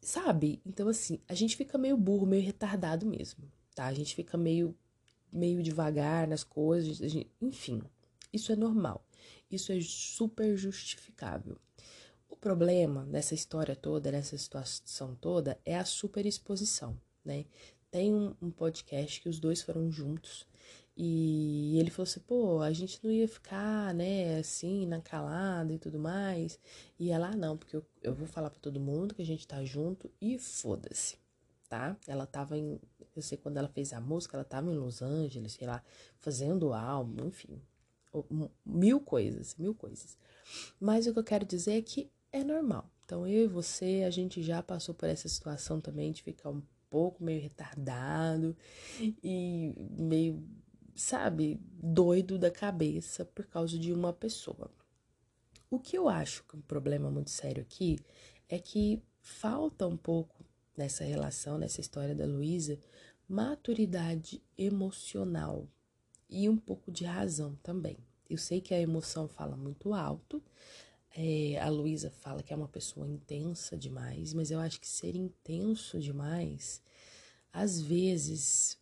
sabe? 0.00 0.62
Então, 0.64 0.88
assim, 0.88 1.18
a 1.28 1.34
gente 1.34 1.56
fica 1.56 1.76
meio 1.76 1.96
burro, 1.96 2.26
meio 2.26 2.44
retardado 2.44 3.04
mesmo, 3.04 3.50
tá? 3.74 3.86
A 3.86 3.94
gente 3.94 4.14
fica 4.14 4.36
meio, 4.36 4.76
meio 5.32 5.62
devagar 5.62 6.26
nas 6.26 6.44
coisas, 6.44 6.98
gente, 6.98 7.30
enfim, 7.40 7.82
isso 8.32 8.52
é 8.52 8.56
normal, 8.56 9.04
isso 9.50 9.72
é 9.72 9.80
super 9.80 10.56
justificável 10.56 11.58
problema 12.40 13.04
dessa 13.04 13.34
história 13.34 13.76
toda, 13.76 14.10
dessa 14.10 14.36
situação 14.36 15.14
toda, 15.14 15.58
é 15.64 15.76
a 15.76 15.84
superexposição, 15.84 16.98
né? 17.24 17.44
Tem 17.90 18.14
um, 18.14 18.34
um 18.40 18.50
podcast 18.50 19.20
que 19.20 19.28
os 19.28 19.38
dois 19.38 19.62
foram 19.62 19.90
juntos 19.90 20.46
e 20.96 21.76
ele 21.78 21.90
falou 21.90 22.04
assim, 22.04 22.20
pô, 22.20 22.60
a 22.60 22.72
gente 22.72 23.02
não 23.02 23.10
ia 23.10 23.26
ficar, 23.26 23.94
né, 23.94 24.38
assim, 24.38 24.86
na 24.86 25.00
calada 25.00 25.72
e 25.72 25.78
tudo 25.78 25.98
mais. 25.98 26.58
E 26.98 27.10
ela, 27.10 27.28
ah, 27.28 27.36
não, 27.36 27.56
porque 27.56 27.76
eu, 27.76 27.84
eu 28.02 28.14
vou 28.14 28.26
falar 28.26 28.50
para 28.50 28.60
todo 28.60 28.80
mundo 28.80 29.14
que 29.14 29.22
a 29.22 29.26
gente 29.26 29.46
tá 29.46 29.64
junto 29.64 30.10
e 30.20 30.38
foda-se, 30.38 31.16
tá? 31.70 31.96
Ela 32.06 32.26
tava 32.26 32.58
em, 32.58 32.80
eu 33.14 33.22
sei 33.22 33.38
quando 33.38 33.56
ela 33.56 33.68
fez 33.68 33.92
a 33.92 34.00
música, 34.00 34.36
ela 34.36 34.44
tava 34.44 34.70
em 34.70 34.76
Los 34.76 35.00
Angeles, 35.00 35.52
sei 35.52 35.68
lá, 35.68 35.82
fazendo 36.18 36.74
álbum, 36.74 37.28
enfim, 37.28 37.62
mil 38.66 39.00
coisas, 39.00 39.54
mil 39.56 39.72
coisas. 39.72 40.18
Mas 40.80 41.06
o 41.06 41.12
que 41.12 41.20
eu 41.20 41.24
quero 41.24 41.46
dizer 41.46 41.78
é 41.78 41.82
que 41.82 42.10
é 42.32 42.42
normal. 42.42 42.90
Então, 43.04 43.24
eu 43.24 43.44
e 43.44 43.46
você, 43.46 44.02
a 44.04 44.10
gente 44.10 44.42
já 44.42 44.60
passou 44.62 44.94
por 44.94 45.08
essa 45.08 45.28
situação 45.28 45.80
também 45.80 46.10
de 46.10 46.24
ficar 46.24 46.50
um 46.50 46.62
pouco 46.90 47.22
meio 47.22 47.40
retardado 47.40 48.56
e 49.22 49.72
meio, 49.96 50.42
sabe, 50.96 51.60
doido 51.72 52.36
da 52.36 52.50
cabeça 52.50 53.24
por 53.24 53.46
causa 53.46 53.78
de 53.78 53.92
uma 53.92 54.12
pessoa. 54.12 54.72
O 55.70 55.78
que 55.78 55.96
eu 55.96 56.08
acho 56.08 56.42
que 56.48 56.56
é 56.56 56.58
um 56.58 56.62
problema 56.62 57.12
muito 57.12 57.30
sério 57.30 57.62
aqui 57.62 57.96
é 58.48 58.58
que 58.58 59.00
falta 59.20 59.86
um 59.86 59.96
pouco 59.96 60.44
nessa 60.80 61.04
relação, 61.04 61.58
nessa 61.58 61.80
história 61.80 62.14
da 62.14 62.24
Luísa, 62.24 62.78
maturidade 63.28 64.42
emocional 64.56 65.68
e 66.28 66.48
um 66.48 66.56
pouco 66.56 66.90
de 66.90 67.04
razão 67.04 67.54
também. 67.62 67.98
Eu 68.28 68.38
sei 68.38 68.62
que 68.62 68.72
a 68.72 68.80
emoção 68.80 69.28
fala 69.28 69.56
muito 69.56 69.92
alto, 69.92 70.42
é, 71.14 71.58
a 71.60 71.68
Luísa 71.68 72.10
fala 72.10 72.42
que 72.42 72.52
é 72.52 72.56
uma 72.56 72.68
pessoa 72.68 73.06
intensa 73.06 73.76
demais, 73.76 74.32
mas 74.32 74.50
eu 74.50 74.58
acho 74.58 74.80
que 74.80 74.88
ser 74.88 75.14
intenso 75.14 76.00
demais, 76.00 76.80
às 77.52 77.78
vezes, 77.80 78.78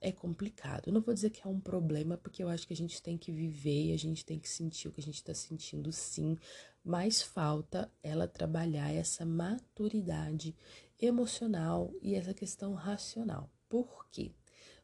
é 0.00 0.12
complicado. 0.12 0.88
Eu 0.88 0.92
não 0.92 1.00
vou 1.00 1.14
dizer 1.14 1.30
que 1.30 1.40
é 1.46 1.48
um 1.48 1.60
problema, 1.60 2.18
porque 2.18 2.42
eu 2.42 2.48
acho 2.48 2.66
que 2.66 2.74
a 2.74 2.76
gente 2.76 3.00
tem 3.00 3.16
que 3.16 3.32
viver, 3.32 3.94
a 3.94 3.98
gente 3.98 4.24
tem 4.24 4.38
que 4.38 4.48
sentir 4.48 4.88
o 4.88 4.92
que 4.92 5.00
a 5.00 5.04
gente 5.04 5.14
está 5.14 5.32
sentindo, 5.32 5.90
sim, 5.92 6.36
mas 6.84 7.22
falta 7.22 7.90
ela 8.02 8.28
trabalhar 8.28 8.92
essa 8.92 9.24
maturidade 9.24 10.54
emocional 11.00 11.92
e 12.02 12.14
essa 12.14 12.34
questão 12.34 12.74
racional. 12.74 13.50
Por 13.68 14.06
quê? 14.10 14.32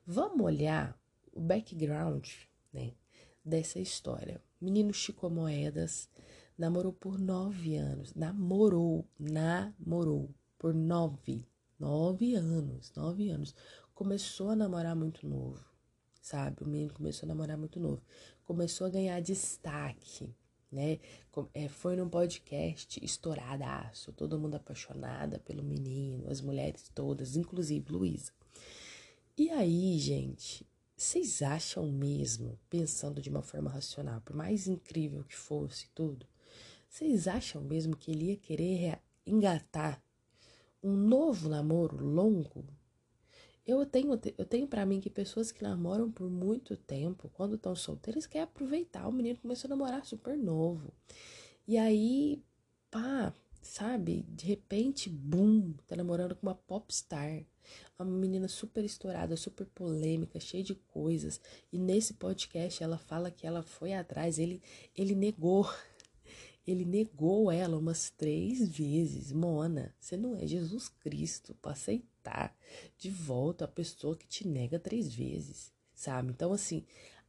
Vamos 0.07 0.45
olhar 0.45 0.99
o 1.33 1.41
background 1.41 2.29
né, 2.73 2.93
dessa 3.45 3.79
história. 3.79 4.43
Menino 4.61 4.93
Chico 4.93 5.29
Moedas 5.29 6.09
Namorou 6.57 6.93
por 6.93 7.19
nove 7.19 7.77
anos. 7.77 8.15
Namorou, 8.15 9.05
namorou 9.19 10.33
por 10.57 10.73
nove, 10.73 11.49
nove 11.79 12.37
anos, 12.37 12.93
nove 12.95 13.29
anos. 13.29 13.55
Começou 13.93 14.51
a 14.51 14.57
namorar 14.57 14.95
muito 14.95 15.27
novo, 15.27 15.65
sabe? 16.21 16.63
O 16.63 16.67
menino 16.67 16.93
começou 16.93 17.27
a 17.27 17.29
namorar 17.29 17.59
muito 17.59 17.81
novo. 17.81 18.03
Começou 18.45 18.87
a 18.87 18.91
ganhar 18.91 19.21
destaque, 19.21 20.33
né? 20.71 20.99
É, 21.53 21.69
foi 21.69 21.97
num 21.97 22.09
podcast 22.09 22.99
estouradaço, 23.05 24.13
todo 24.13 24.39
mundo 24.39 24.57
apaixonada 24.57 25.39
pelo 25.39 25.63
menino, 25.63 26.29
as 26.31 26.41
mulheres 26.41 26.91
todas, 26.95 27.37
inclusive 27.37 27.93
Luísa. 27.93 28.33
E 29.37 29.51
aí, 29.51 29.99
gente, 29.99 30.67
vocês 30.97 31.43
acham 31.43 31.91
mesmo, 31.91 32.59
pensando 32.71 33.21
de 33.21 33.29
uma 33.29 33.43
forma 33.43 33.71
racional, 33.71 34.21
por 34.21 34.37
mais 34.37 34.67
incrível 34.67 35.25
que 35.25 35.37
fosse 35.37 35.89
tudo, 35.95 36.27
vocês 36.89 37.27
acham 37.27 37.61
mesmo 37.61 37.97
que 37.97 38.13
ele 38.13 38.27
ia 38.27 38.37
querer 38.37 39.01
engatar 39.27 40.01
um 40.81 40.95
novo 40.95 41.49
namoro 41.49 41.97
longo? 41.97 42.65
Eu 43.67 43.87
tenho, 43.87 44.21
eu 44.37 44.45
tenho 44.45 44.67
para 44.67 44.85
mim 44.85 45.01
que 45.01 45.09
pessoas 45.09 45.51
que 45.51 45.63
namoram 45.63 46.11
por 46.11 46.29
muito 46.31 46.77
tempo, 46.77 47.31
quando 47.33 47.57
estão 47.57 47.75
solteiras, 47.75 48.27
querem 48.27 48.45
aproveitar. 48.45 49.09
O 49.09 49.13
menino 49.13 49.39
começou 49.39 49.69
a 49.69 49.71
namorar 49.71 50.05
super 50.05 50.37
novo. 50.37 50.93
E 51.67 51.79
aí, 51.79 52.43
pá, 52.91 53.33
sabe? 53.63 54.23
De 54.29 54.45
repente, 54.47 55.09
boom, 55.09 55.73
tá 55.87 55.97
namorando 55.97 56.37
com 56.37 56.47
uma 56.47 56.55
popstar. 56.55 57.43
Uma 57.99 58.05
menina 58.05 58.49
super 58.49 58.85
estourada, 58.85 59.37
super 59.37 59.67
polêmica, 59.67 60.39
cheia 60.39 60.63
de 60.63 60.75
coisas. 60.75 61.41
E 61.73 61.79
nesse 61.79 62.15
podcast 62.15 62.83
ela 62.83 62.99
fala 62.99 63.31
que 63.31 63.47
ela 63.47 63.63
foi 63.63 63.95
atrás, 63.95 64.39
ele, 64.39 64.63
ele 64.95 65.15
negou 65.15 65.67
ele 66.67 66.85
negou 66.85 67.51
ela 67.51 67.79
umas 67.79 68.11
três 68.11 68.69
vezes. 68.69 69.33
Mona, 69.33 69.95
você 69.99 70.17
não 70.17 70.37
é 70.37 70.47
Jesus 70.47 70.89
Cristo 70.89 71.55
para 71.63 71.75
aceitar 72.25 72.57
de 72.97 73.11
volta 73.11 73.67
a 73.67 73.69
pessoa 73.69 74.17
que 74.17 74.27
te 74.27 74.49
nega 74.49 74.79
três 74.79 75.15
vezes, 75.15 75.73
sabe? 75.93 76.31
Então, 76.31 76.53
assim, 76.53 76.85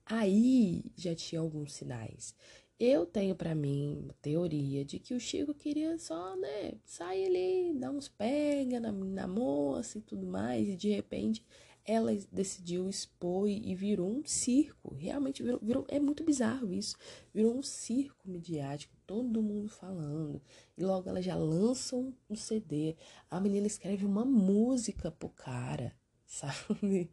aí 0.06 0.86
já 0.96 1.14
tinha 1.14 1.42
alguns 1.42 1.74
sinais. 1.74 2.34
Eu 2.80 3.06
tenho 3.06 3.36
para 3.36 3.56
mim 3.56 4.10
teoria 4.22 4.84
de 4.84 5.00
que 5.00 5.14
o 5.14 5.20
Chico 5.20 5.54
queria 5.54 5.98
só, 5.98 6.36
né, 6.36 6.74
sair 6.84 7.26
ali, 7.28 7.80
dar 7.80 7.92
uns 7.92 8.10
pega 8.10 8.80
na, 8.80 8.92
na 8.92 9.28
moça 9.28 9.98
e 9.98 10.02
tudo 10.02 10.26
mais, 10.26 10.68
e 10.68 10.76
de 10.76 10.90
repente 10.90 11.46
ela 11.86 12.12
decidiu 12.32 12.90
expor 12.90 13.48
e 13.48 13.76
virou 13.76 14.10
um 14.10 14.26
circo. 14.26 14.96
Realmente 14.96 15.44
virou, 15.44 15.60
virou, 15.62 15.86
é 15.88 16.00
muito 16.00 16.24
bizarro 16.24 16.74
isso. 16.74 16.98
Virou 17.34 17.56
um 17.56 17.62
circo 17.62 18.28
midiático, 18.28 18.96
todo 19.06 19.42
mundo 19.42 19.70
falando. 19.70 20.42
E 20.76 20.84
logo 20.84 21.08
ela 21.08 21.22
já 21.22 21.36
lança 21.36 21.96
um, 21.96 22.12
um 22.28 22.36
CD. 22.36 22.96
A 23.30 23.40
menina 23.40 23.68
escreve 23.68 24.04
uma 24.04 24.26
música 24.26 25.12
pro 25.12 25.30
cara, 25.30 25.94
sabe? 26.26 27.10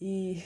E, 0.00 0.42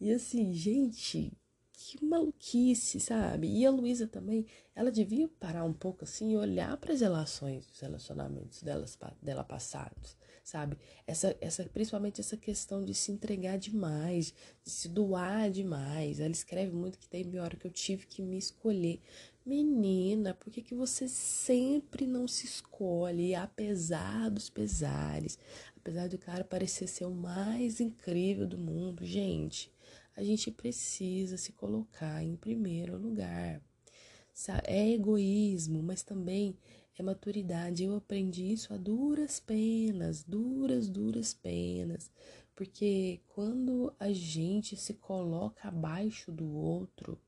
e 0.00 0.10
assim, 0.10 0.54
gente, 0.54 1.30
que 1.72 2.02
maluquice, 2.02 2.98
sabe? 2.98 3.48
E 3.48 3.66
a 3.66 3.70
Luísa 3.70 4.06
também, 4.06 4.46
ela 4.74 4.90
devia 4.90 5.28
parar 5.28 5.64
um 5.64 5.74
pouco 5.74 6.04
assim 6.04 6.32
e 6.32 6.36
olhar 6.38 6.74
para 6.78 6.94
as 6.94 7.02
relações, 7.02 7.68
os 7.70 7.80
relacionamentos 7.80 8.62
delas, 8.62 8.98
dela 9.20 9.44
passados 9.44 10.16
sabe? 10.42 10.76
Essa, 11.06 11.36
essa, 11.40 11.64
principalmente 11.64 12.20
essa 12.20 12.36
questão 12.36 12.84
de 12.84 12.94
se 12.94 13.12
entregar 13.12 13.58
demais, 13.58 14.34
de 14.64 14.70
se 14.70 14.88
doar 14.88 15.50
demais. 15.50 16.20
Ela 16.20 16.32
escreve 16.32 16.72
muito 16.72 16.98
que 16.98 17.08
tem 17.08 17.38
hora 17.38 17.56
que 17.56 17.66
eu 17.66 17.70
tive 17.70 18.06
que 18.06 18.22
me 18.22 18.36
escolher. 18.36 19.00
Menina, 19.44 20.34
por 20.34 20.52
que, 20.52 20.62
que 20.62 20.74
você 20.74 21.08
sempre 21.08 22.06
não 22.06 22.28
se 22.28 22.46
escolhe, 22.46 23.34
apesar 23.34 24.30
dos 24.30 24.48
pesares? 24.48 25.38
Apesar 25.76 26.08
do 26.08 26.18
cara 26.18 26.44
parecer 26.44 26.86
ser 26.86 27.06
o 27.06 27.10
mais 27.10 27.80
incrível 27.80 28.46
do 28.46 28.56
mundo, 28.56 29.04
gente, 29.04 29.72
a 30.16 30.22
gente 30.22 30.50
precisa 30.50 31.36
se 31.36 31.52
colocar 31.52 32.22
em 32.22 32.36
primeiro 32.36 32.96
lugar. 32.96 33.60
É 34.64 34.90
egoísmo, 34.90 35.82
mas 35.82 36.02
também 36.02 36.56
é 36.98 37.02
maturidade. 37.02 37.84
Eu 37.84 37.96
aprendi 37.96 38.52
isso 38.52 38.72
a 38.72 38.76
duras 38.76 39.40
penas, 39.40 40.22
duras, 40.22 40.88
duras 40.88 41.32
penas. 41.34 42.10
Porque 42.54 43.20
quando 43.28 43.94
a 43.98 44.12
gente 44.12 44.76
se 44.76 44.94
coloca 44.94 45.68
abaixo 45.68 46.30
do 46.30 46.48
outro, 46.52 47.18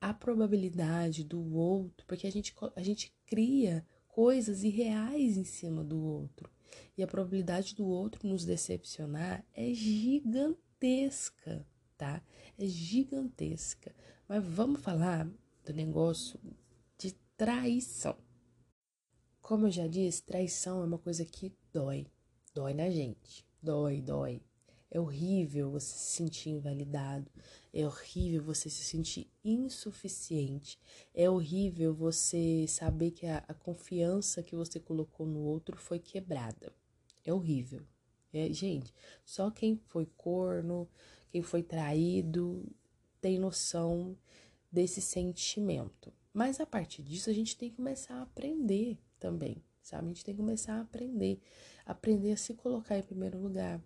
a 0.00 0.14
probabilidade 0.14 1.24
do 1.24 1.54
outro, 1.54 2.06
porque 2.06 2.26
a 2.26 2.32
gente, 2.32 2.54
a 2.74 2.82
gente 2.82 3.12
cria 3.26 3.84
coisas 4.08 4.64
irreais 4.64 5.36
em 5.36 5.44
cima 5.44 5.84
do 5.84 6.02
outro. 6.02 6.50
E 6.96 7.02
a 7.02 7.06
probabilidade 7.06 7.74
do 7.74 7.86
outro 7.86 8.26
nos 8.26 8.44
decepcionar 8.44 9.44
é 9.54 9.72
gigantesca, 9.72 11.66
tá? 11.96 12.22
É 12.58 12.66
gigantesca. 12.66 13.94
Mas 14.28 14.44
vamos 14.44 14.80
falar 14.80 15.28
do 15.64 15.72
negócio 15.72 16.40
de 16.98 17.12
traição. 17.36 18.16
Como 19.40 19.66
eu 19.66 19.70
já 19.70 19.86
disse, 19.86 20.22
traição 20.22 20.82
é 20.82 20.86
uma 20.86 20.98
coisa 20.98 21.24
que 21.24 21.52
dói. 21.72 22.06
Dói 22.54 22.74
na 22.74 22.90
gente. 22.90 23.46
Dói, 23.62 24.00
dói. 24.00 24.42
É 24.90 24.98
horrível 24.98 25.70
você 25.70 25.92
se 25.92 26.16
sentir 26.16 26.50
invalidado. 26.50 27.30
É 27.72 27.86
horrível 27.86 28.42
você 28.42 28.70
se 28.70 28.82
sentir 28.82 29.30
insuficiente. 29.44 30.78
É 31.14 31.28
horrível 31.28 31.94
você 31.94 32.66
saber 32.66 33.10
que 33.10 33.26
a, 33.26 33.44
a 33.46 33.54
confiança 33.54 34.42
que 34.42 34.56
você 34.56 34.80
colocou 34.80 35.26
no 35.26 35.40
outro 35.40 35.76
foi 35.76 35.98
quebrada. 35.98 36.72
É 37.24 37.32
horrível. 37.32 37.82
É, 38.32 38.52
gente, 38.52 38.94
só 39.24 39.50
quem 39.50 39.76
foi 39.86 40.06
corno, 40.16 40.88
quem 41.30 41.42
foi 41.42 41.62
traído, 41.62 42.64
tem 43.20 43.38
noção 43.38 44.16
desse 44.70 45.00
sentimento. 45.00 46.12
Mas 46.32 46.60
a 46.60 46.66
partir 46.66 47.02
disso, 47.02 47.30
a 47.30 47.32
gente 47.32 47.56
tem 47.56 47.70
que 47.70 47.76
começar 47.76 48.14
a 48.14 48.22
aprender 48.22 48.98
também, 49.18 49.62
sabe? 49.82 50.04
A 50.04 50.08
gente 50.08 50.24
tem 50.24 50.34
que 50.34 50.40
começar 50.40 50.74
a 50.74 50.80
aprender. 50.80 51.40
Aprender 51.84 52.32
a 52.32 52.36
se 52.36 52.54
colocar 52.54 52.98
em 52.98 53.02
primeiro 53.02 53.38
lugar. 53.38 53.80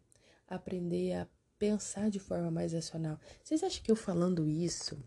Aprender 0.49 1.15
a 1.15 1.29
pensar 1.59 2.11
de 2.11 2.19
forma 2.19 2.51
mais 2.51 2.73
racional. 2.73 3.19
Vocês 3.43 3.63
acham 3.63 3.83
que 3.83 3.91
eu 3.91 3.97
falando 3.97 4.49
isso, 4.49 4.99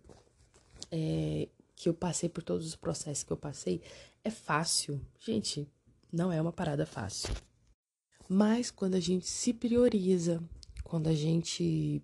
é, 0.91 1.49
que 1.75 1.89
eu 1.89 1.93
passei 1.93 2.29
por 2.29 2.43
todos 2.43 2.65
os 2.65 2.75
processos 2.75 3.23
que 3.23 3.31
eu 3.31 3.37
passei, 3.37 3.81
é 4.23 4.29
fácil? 4.29 5.01
Gente, 5.19 5.69
não 6.11 6.31
é 6.31 6.41
uma 6.41 6.53
parada 6.53 6.85
fácil. 6.85 7.33
Mas 8.27 8.71
quando 8.71 8.95
a 8.95 8.99
gente 8.99 9.27
se 9.27 9.53
prioriza, 9.53 10.41
quando 10.83 11.07
a 11.07 11.13
gente 11.13 12.01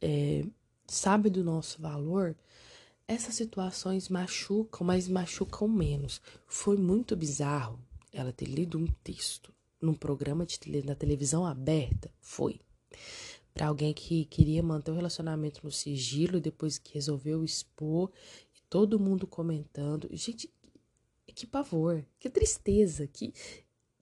é, 0.00 0.44
sabe 0.86 1.28
do 1.28 1.42
nosso 1.42 1.82
valor, 1.82 2.36
essas 3.08 3.34
situações 3.34 4.10
machucam, 4.10 4.86
mas 4.86 5.08
machucam 5.08 5.66
menos. 5.66 6.20
Foi 6.46 6.76
muito 6.76 7.16
bizarro 7.16 7.80
ela 8.12 8.32
ter 8.32 8.44
lido 8.44 8.78
um 8.78 8.86
texto 9.02 9.52
num 9.80 9.94
programa 9.94 10.44
de 10.44 10.60
tele, 10.60 10.82
na 10.82 10.94
televisão 10.94 11.46
aberta. 11.46 12.12
Foi. 12.20 12.60
Para 13.54 13.68
alguém 13.68 13.94
que 13.94 14.26
queria 14.26 14.62
manter 14.62 14.90
o 14.90 14.94
relacionamento 14.94 15.60
no 15.64 15.72
sigilo 15.72 16.38
depois 16.38 16.76
que 16.78 16.94
resolveu 16.94 17.42
expor 17.42 18.12
e 18.54 18.60
todo 18.68 19.00
mundo 19.00 19.26
comentando. 19.26 20.08
Gente, 20.12 20.52
que 21.34 21.46
pavor, 21.46 22.04
que 22.18 22.28
tristeza, 22.28 23.06
que, 23.06 23.32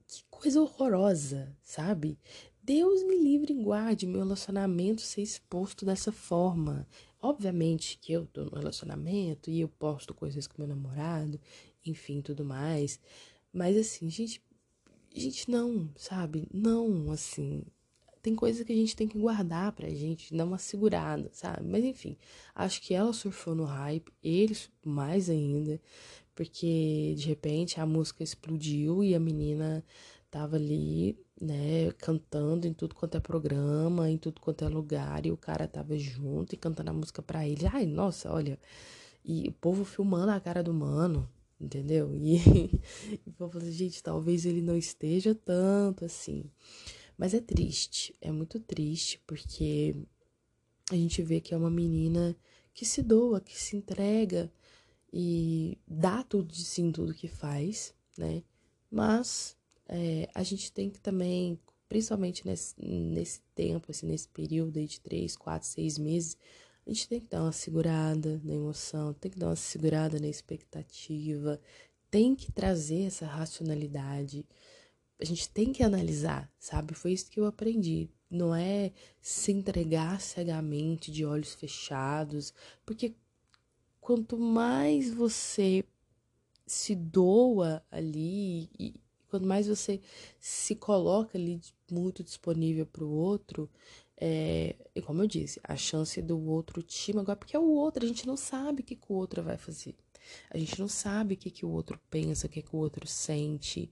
que 0.05 0.23
coisa 0.29 0.61
horrorosa, 0.61 1.55
sabe? 1.63 2.19
Deus 2.61 3.01
me 3.03 3.17
livre 3.17 3.53
e 3.53 3.63
guarde 3.63 4.05
meu 4.05 4.19
relacionamento 4.19 5.01
ser 5.01 5.21
exposto 5.21 5.85
dessa 5.85 6.11
forma. 6.11 6.85
Obviamente 7.21 7.97
que 7.97 8.13
eu 8.13 8.25
tô 8.27 8.45
no 8.45 8.55
relacionamento 8.55 9.49
e 9.49 9.61
eu 9.61 9.67
posto 9.67 10.13
coisas 10.13 10.47
com 10.47 10.61
meu 10.61 10.67
namorado, 10.67 11.39
enfim, 11.85 12.21
tudo 12.21 12.45
mais. 12.45 12.99
Mas 13.51 13.75
assim, 13.77 14.09
gente, 14.09 14.41
gente 15.13 15.49
não, 15.49 15.89
sabe? 15.95 16.47
Não, 16.53 17.11
assim, 17.11 17.63
tem 18.21 18.35
coisa 18.35 18.63
que 18.65 18.73
a 18.73 18.75
gente 18.75 18.95
tem 18.95 19.07
que 19.07 19.17
guardar 19.17 19.71
pra 19.71 19.89
gente, 19.89 20.33
dar 20.33 20.45
uma 20.45 20.57
segurada, 20.57 21.29
sabe? 21.33 21.65
Mas 21.65 21.83
enfim, 21.83 22.17
acho 22.53 22.81
que 22.81 22.93
ela 22.93 23.13
surfou 23.13 23.55
no 23.55 23.63
hype, 23.63 24.11
eles 24.23 24.69
mais 24.85 25.29
ainda, 25.29 25.81
porque 26.35 27.15
de 27.17 27.27
repente 27.27 27.79
a 27.79 27.85
música 27.85 28.23
explodiu 28.23 29.03
e 29.03 29.15
a 29.15 29.19
menina 29.19 29.83
tava 30.29 30.55
ali 30.57 31.17
né, 31.39 31.91
cantando 31.99 32.67
em 32.67 32.73
tudo 32.73 32.95
quanto 32.95 33.17
é 33.17 33.19
programa, 33.19 34.09
em 34.09 34.17
tudo 34.17 34.41
quanto 34.41 34.65
é 34.65 34.67
lugar, 34.67 35.25
e 35.25 35.31
o 35.31 35.37
cara 35.37 35.67
tava 35.67 35.97
junto 35.97 36.53
e 36.53 36.57
cantando 36.57 36.89
a 36.89 36.93
música 36.93 37.21
pra 37.21 37.47
ele. 37.47 37.67
Ai, 37.67 37.85
nossa, 37.85 38.31
olha. 38.31 38.59
E 39.23 39.47
o 39.49 39.51
povo 39.53 39.85
filmando 39.85 40.31
a 40.31 40.39
cara 40.39 40.63
do 40.63 40.73
mano, 40.73 41.29
entendeu? 41.59 42.11
E, 42.15 42.37
e 43.25 43.29
o 43.29 43.33
povo 43.33 43.53
falando, 43.53 43.71
gente, 43.71 44.01
talvez 44.01 44.45
ele 44.45 44.61
não 44.61 44.77
esteja 44.77 45.35
tanto 45.35 46.05
assim. 46.05 46.45
Mas 47.17 47.33
é 47.33 47.41
triste, 47.41 48.15
é 48.21 48.31
muito 48.31 48.59
triste, 48.59 49.21
porque 49.25 49.95
a 50.91 50.95
gente 50.95 51.21
vê 51.23 51.41
que 51.41 51.53
é 51.53 51.57
uma 51.57 51.69
menina 51.69 52.35
que 52.73 52.85
se 52.85 53.01
doa, 53.01 53.41
que 53.41 53.59
se 53.59 53.75
entrega 53.75 54.51
e 55.11 55.77
dá 55.87 56.23
tudo 56.23 56.53
de 56.53 56.63
si 56.63 56.81
em 56.81 56.91
tudo 56.91 57.13
que 57.13 57.27
faz, 57.27 57.93
né? 58.17 58.43
Mas 58.89 59.56
é, 59.89 60.29
a 60.33 60.43
gente 60.43 60.71
tem 60.71 60.89
que 60.89 60.99
também, 60.99 61.59
principalmente 61.87 62.45
nesse, 62.45 62.75
nesse 62.79 63.41
tempo, 63.55 63.91
assim, 63.91 64.07
nesse 64.07 64.27
período 64.27 64.83
de 64.85 64.99
três, 64.99 65.35
quatro, 65.35 65.67
seis 65.67 65.97
meses, 65.97 66.37
a 66.85 66.89
gente 66.89 67.07
tem 67.09 67.19
que 67.19 67.27
dar 67.27 67.43
uma 67.43 67.51
segurada 67.51 68.39
na 68.43 68.53
emoção, 68.53 69.13
tem 69.13 69.31
que 69.31 69.37
dar 69.37 69.47
uma 69.47 69.55
segurada 69.55 70.19
na 70.19 70.27
expectativa, 70.27 71.59
tem 72.09 72.33
que 72.33 72.51
trazer 72.51 73.03
essa 73.03 73.25
racionalidade. 73.25 74.45
A 75.19 75.25
gente 75.25 75.49
tem 75.49 75.73
que 75.73 75.83
analisar, 75.83 76.49
sabe? 76.57 76.93
Foi 76.93 77.11
isso 77.11 77.29
que 77.29 77.39
eu 77.39 77.45
aprendi. 77.45 78.09
Não 78.29 78.55
é 78.55 78.91
se 79.21 79.51
entregar 79.51 80.21
cegamente, 80.21 81.11
de 81.11 81.25
olhos 81.25 81.55
fechados, 81.55 82.53
porque 82.85 83.15
quanto 83.99 84.37
mais 84.37 85.13
você 85.13 85.83
se 86.65 86.95
doa 86.95 87.83
ali 87.91 88.69
e, 88.79 88.95
Quanto 89.29 89.45
mais 89.45 89.67
você 89.67 89.99
se 90.39 90.75
coloca 90.75 91.37
ali 91.37 91.59
muito 91.91 92.23
disponível 92.23 92.85
para 92.85 93.03
o 93.03 93.11
outro, 93.11 93.69
é, 94.19 94.75
e 94.95 95.01
como 95.01 95.21
eu 95.21 95.27
disse, 95.27 95.59
a 95.63 95.75
chance 95.75 96.21
do 96.21 96.39
outro 96.47 96.81
te 96.81 97.13
magoar, 97.13 97.37
porque 97.37 97.55
é 97.55 97.59
o 97.59 97.69
outro, 97.69 98.03
a 98.03 98.07
gente 98.07 98.25
não 98.25 98.37
sabe 98.37 98.81
o 98.81 98.83
que, 98.83 98.95
que 98.95 99.11
o 99.11 99.15
outro 99.15 99.43
vai 99.43 99.57
fazer. 99.57 99.95
A 100.49 100.57
gente 100.57 100.79
não 100.79 100.87
sabe 100.87 101.35
o 101.35 101.37
que, 101.37 101.51
que 101.51 101.65
o 101.65 101.69
outro 101.69 101.99
pensa, 102.09 102.47
o 102.47 102.49
que, 102.49 102.61
que 102.61 102.75
o 102.75 102.79
outro 102.79 103.05
sente, 103.07 103.91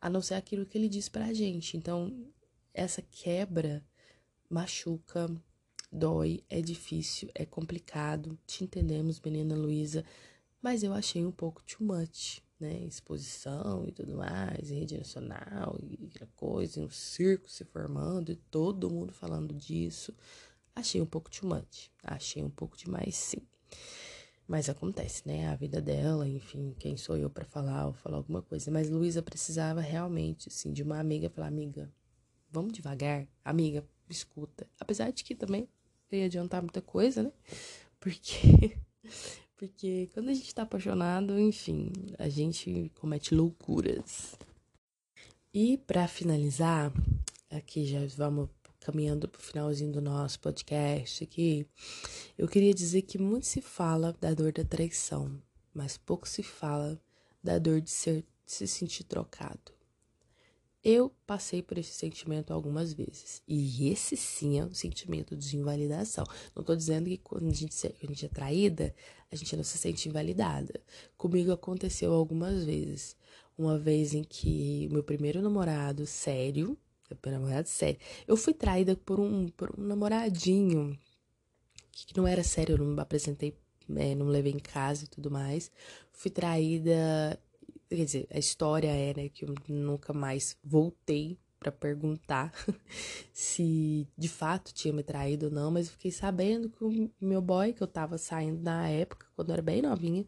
a 0.00 0.08
não 0.08 0.22
ser 0.22 0.34
aquilo 0.34 0.66
que 0.66 0.78
ele 0.78 0.88
diz 0.88 1.08
pra 1.08 1.32
gente. 1.32 1.76
Então, 1.76 2.26
essa 2.72 3.02
quebra 3.02 3.84
machuca, 4.48 5.28
dói, 5.90 6.44
é 6.48 6.60
difícil, 6.60 7.30
é 7.34 7.44
complicado. 7.44 8.38
Te 8.46 8.64
entendemos, 8.64 9.20
menina 9.20 9.56
Luísa, 9.56 10.04
mas 10.62 10.82
eu 10.82 10.92
achei 10.92 11.24
um 11.24 11.32
pouco 11.32 11.62
too 11.64 11.86
much 11.86 12.43
né, 12.58 12.84
exposição 12.84 13.84
e 13.86 13.92
tudo 13.92 14.16
mais, 14.16 14.70
em 14.70 14.80
rede 14.80 14.96
nacional 14.96 15.78
e 15.82 16.06
aquela 16.06 16.30
coisa, 16.36 16.80
um 16.80 16.88
circo 16.88 17.50
se 17.50 17.64
formando 17.64 18.32
e 18.32 18.36
todo 18.36 18.90
mundo 18.90 19.12
falando 19.12 19.54
disso. 19.54 20.14
Achei 20.74 21.00
um 21.00 21.06
pouco 21.06 21.30
too 21.30 21.48
much, 21.48 21.90
achei 22.02 22.42
um 22.42 22.50
pouco 22.50 22.76
demais, 22.76 23.14
sim. 23.14 23.46
Mas 24.46 24.68
acontece, 24.68 25.26
né? 25.26 25.48
A 25.48 25.54
vida 25.56 25.80
dela, 25.80 26.28
enfim, 26.28 26.74
quem 26.78 26.96
sou 26.96 27.16
eu 27.16 27.30
para 27.30 27.44
falar 27.46 27.86
ou 27.86 27.94
falar 27.94 28.18
alguma 28.18 28.42
coisa. 28.42 28.70
Mas 28.70 28.90
Luísa 28.90 29.22
precisava 29.22 29.80
realmente, 29.80 30.48
assim, 30.48 30.72
de 30.72 30.82
uma 30.82 30.98
amiga 30.98 31.30
falar: 31.30 31.46
amiga, 31.46 31.90
vamos 32.50 32.74
devagar, 32.74 33.26
amiga, 33.42 33.86
escuta. 34.08 34.68
Apesar 34.78 35.10
de 35.10 35.24
que 35.24 35.34
também 35.34 35.68
ia 36.12 36.26
adiantar 36.26 36.60
muita 36.60 36.82
coisa, 36.82 37.22
né? 37.22 37.32
Porque 37.98 38.76
porque 39.56 40.08
quando 40.12 40.28
a 40.28 40.34
gente 40.34 40.54
tá 40.54 40.62
apaixonado, 40.62 41.38
enfim, 41.38 41.92
a 42.18 42.28
gente 42.28 42.90
comete 43.00 43.34
loucuras. 43.34 44.34
E 45.52 45.78
para 45.78 46.08
finalizar, 46.08 46.92
aqui 47.50 47.86
já 47.86 48.00
vamos 48.16 48.48
caminhando 48.80 49.26
pro 49.28 49.40
finalzinho 49.40 49.92
do 49.92 50.00
nosso 50.00 50.38
podcast 50.40 51.24
aqui, 51.24 51.66
eu 52.36 52.46
queria 52.46 52.74
dizer 52.74 53.02
que 53.02 53.16
muito 53.16 53.46
se 53.46 53.62
fala 53.62 54.14
da 54.20 54.34
dor 54.34 54.52
da 54.52 54.64
traição, 54.64 55.40
mas 55.72 55.96
pouco 55.96 56.28
se 56.28 56.42
fala 56.42 57.00
da 57.42 57.58
dor 57.58 57.80
de 57.80 57.90
ser 57.90 58.24
de 58.46 58.52
se 58.52 58.66
sentir 58.66 59.04
trocado. 59.04 59.72
Eu 60.84 61.10
passei 61.26 61.62
por 61.62 61.78
esse 61.78 61.92
sentimento 61.92 62.52
algumas 62.52 62.92
vezes. 62.92 63.42
E 63.48 63.88
esse 63.88 64.16
sim 64.18 64.58
é 64.60 64.64
um 64.64 64.74
sentimento 64.74 65.34
de 65.34 65.56
invalidação. 65.56 66.24
Não 66.54 66.62
tô 66.62 66.76
dizendo 66.76 67.06
que 67.08 67.16
quando 67.16 67.48
a 67.48 67.52
gente, 67.52 67.74
a 67.86 68.06
gente 68.06 68.26
é 68.26 68.28
traída, 68.28 68.94
a 69.32 69.36
gente 69.36 69.56
não 69.56 69.64
se 69.64 69.78
sente 69.78 70.08
invalidada. 70.10 70.78
Comigo 71.16 71.52
aconteceu 71.52 72.12
algumas 72.12 72.64
vezes. 72.64 73.16
Uma 73.56 73.78
vez 73.78 74.12
em 74.12 74.22
que 74.22 74.88
meu 74.90 75.02
primeiro 75.02 75.40
namorado, 75.40 76.06
sério, 76.06 76.76
meu 77.24 77.32
namorado 77.32 77.68
sério, 77.68 77.98
eu 78.28 78.36
fui 78.36 78.52
traída 78.52 78.94
por 78.94 79.18
um, 79.18 79.48
por 79.48 79.72
um 79.78 79.82
namoradinho 79.82 80.98
que 81.90 82.16
não 82.16 82.26
era 82.26 82.42
sério, 82.42 82.74
eu 82.74 82.78
não 82.78 82.86
me 82.86 83.00
apresentei, 83.00 83.56
é, 83.96 84.14
não 84.14 84.26
me 84.26 84.32
levei 84.32 84.52
em 84.52 84.58
casa 84.58 85.04
e 85.04 85.08
tudo 85.08 85.30
mais. 85.30 85.70
Fui 86.12 86.30
traída 86.30 87.40
Quer 87.88 88.04
dizer, 88.04 88.26
a 88.30 88.38
história 88.38 88.88
é, 88.88 89.14
né, 89.14 89.28
que 89.28 89.44
eu 89.44 89.54
nunca 89.68 90.12
mais 90.12 90.56
voltei 90.64 91.38
para 91.58 91.72
perguntar 91.72 92.52
se 93.32 94.06
de 94.16 94.28
fato 94.28 94.72
tinha 94.74 94.92
me 94.92 95.02
traído 95.02 95.46
ou 95.46 95.52
não, 95.52 95.70
mas 95.70 95.86
eu 95.86 95.92
fiquei 95.92 96.10
sabendo 96.10 96.68
que 96.68 96.84
o 96.84 97.10
meu 97.20 97.40
boy, 97.40 97.72
que 97.72 97.82
eu 97.82 97.86
tava 97.86 98.18
saindo 98.18 98.62
na 98.62 98.88
época, 98.88 99.26
quando 99.34 99.50
eu 99.50 99.54
era 99.54 99.62
bem 99.62 99.80
novinha, 99.80 100.26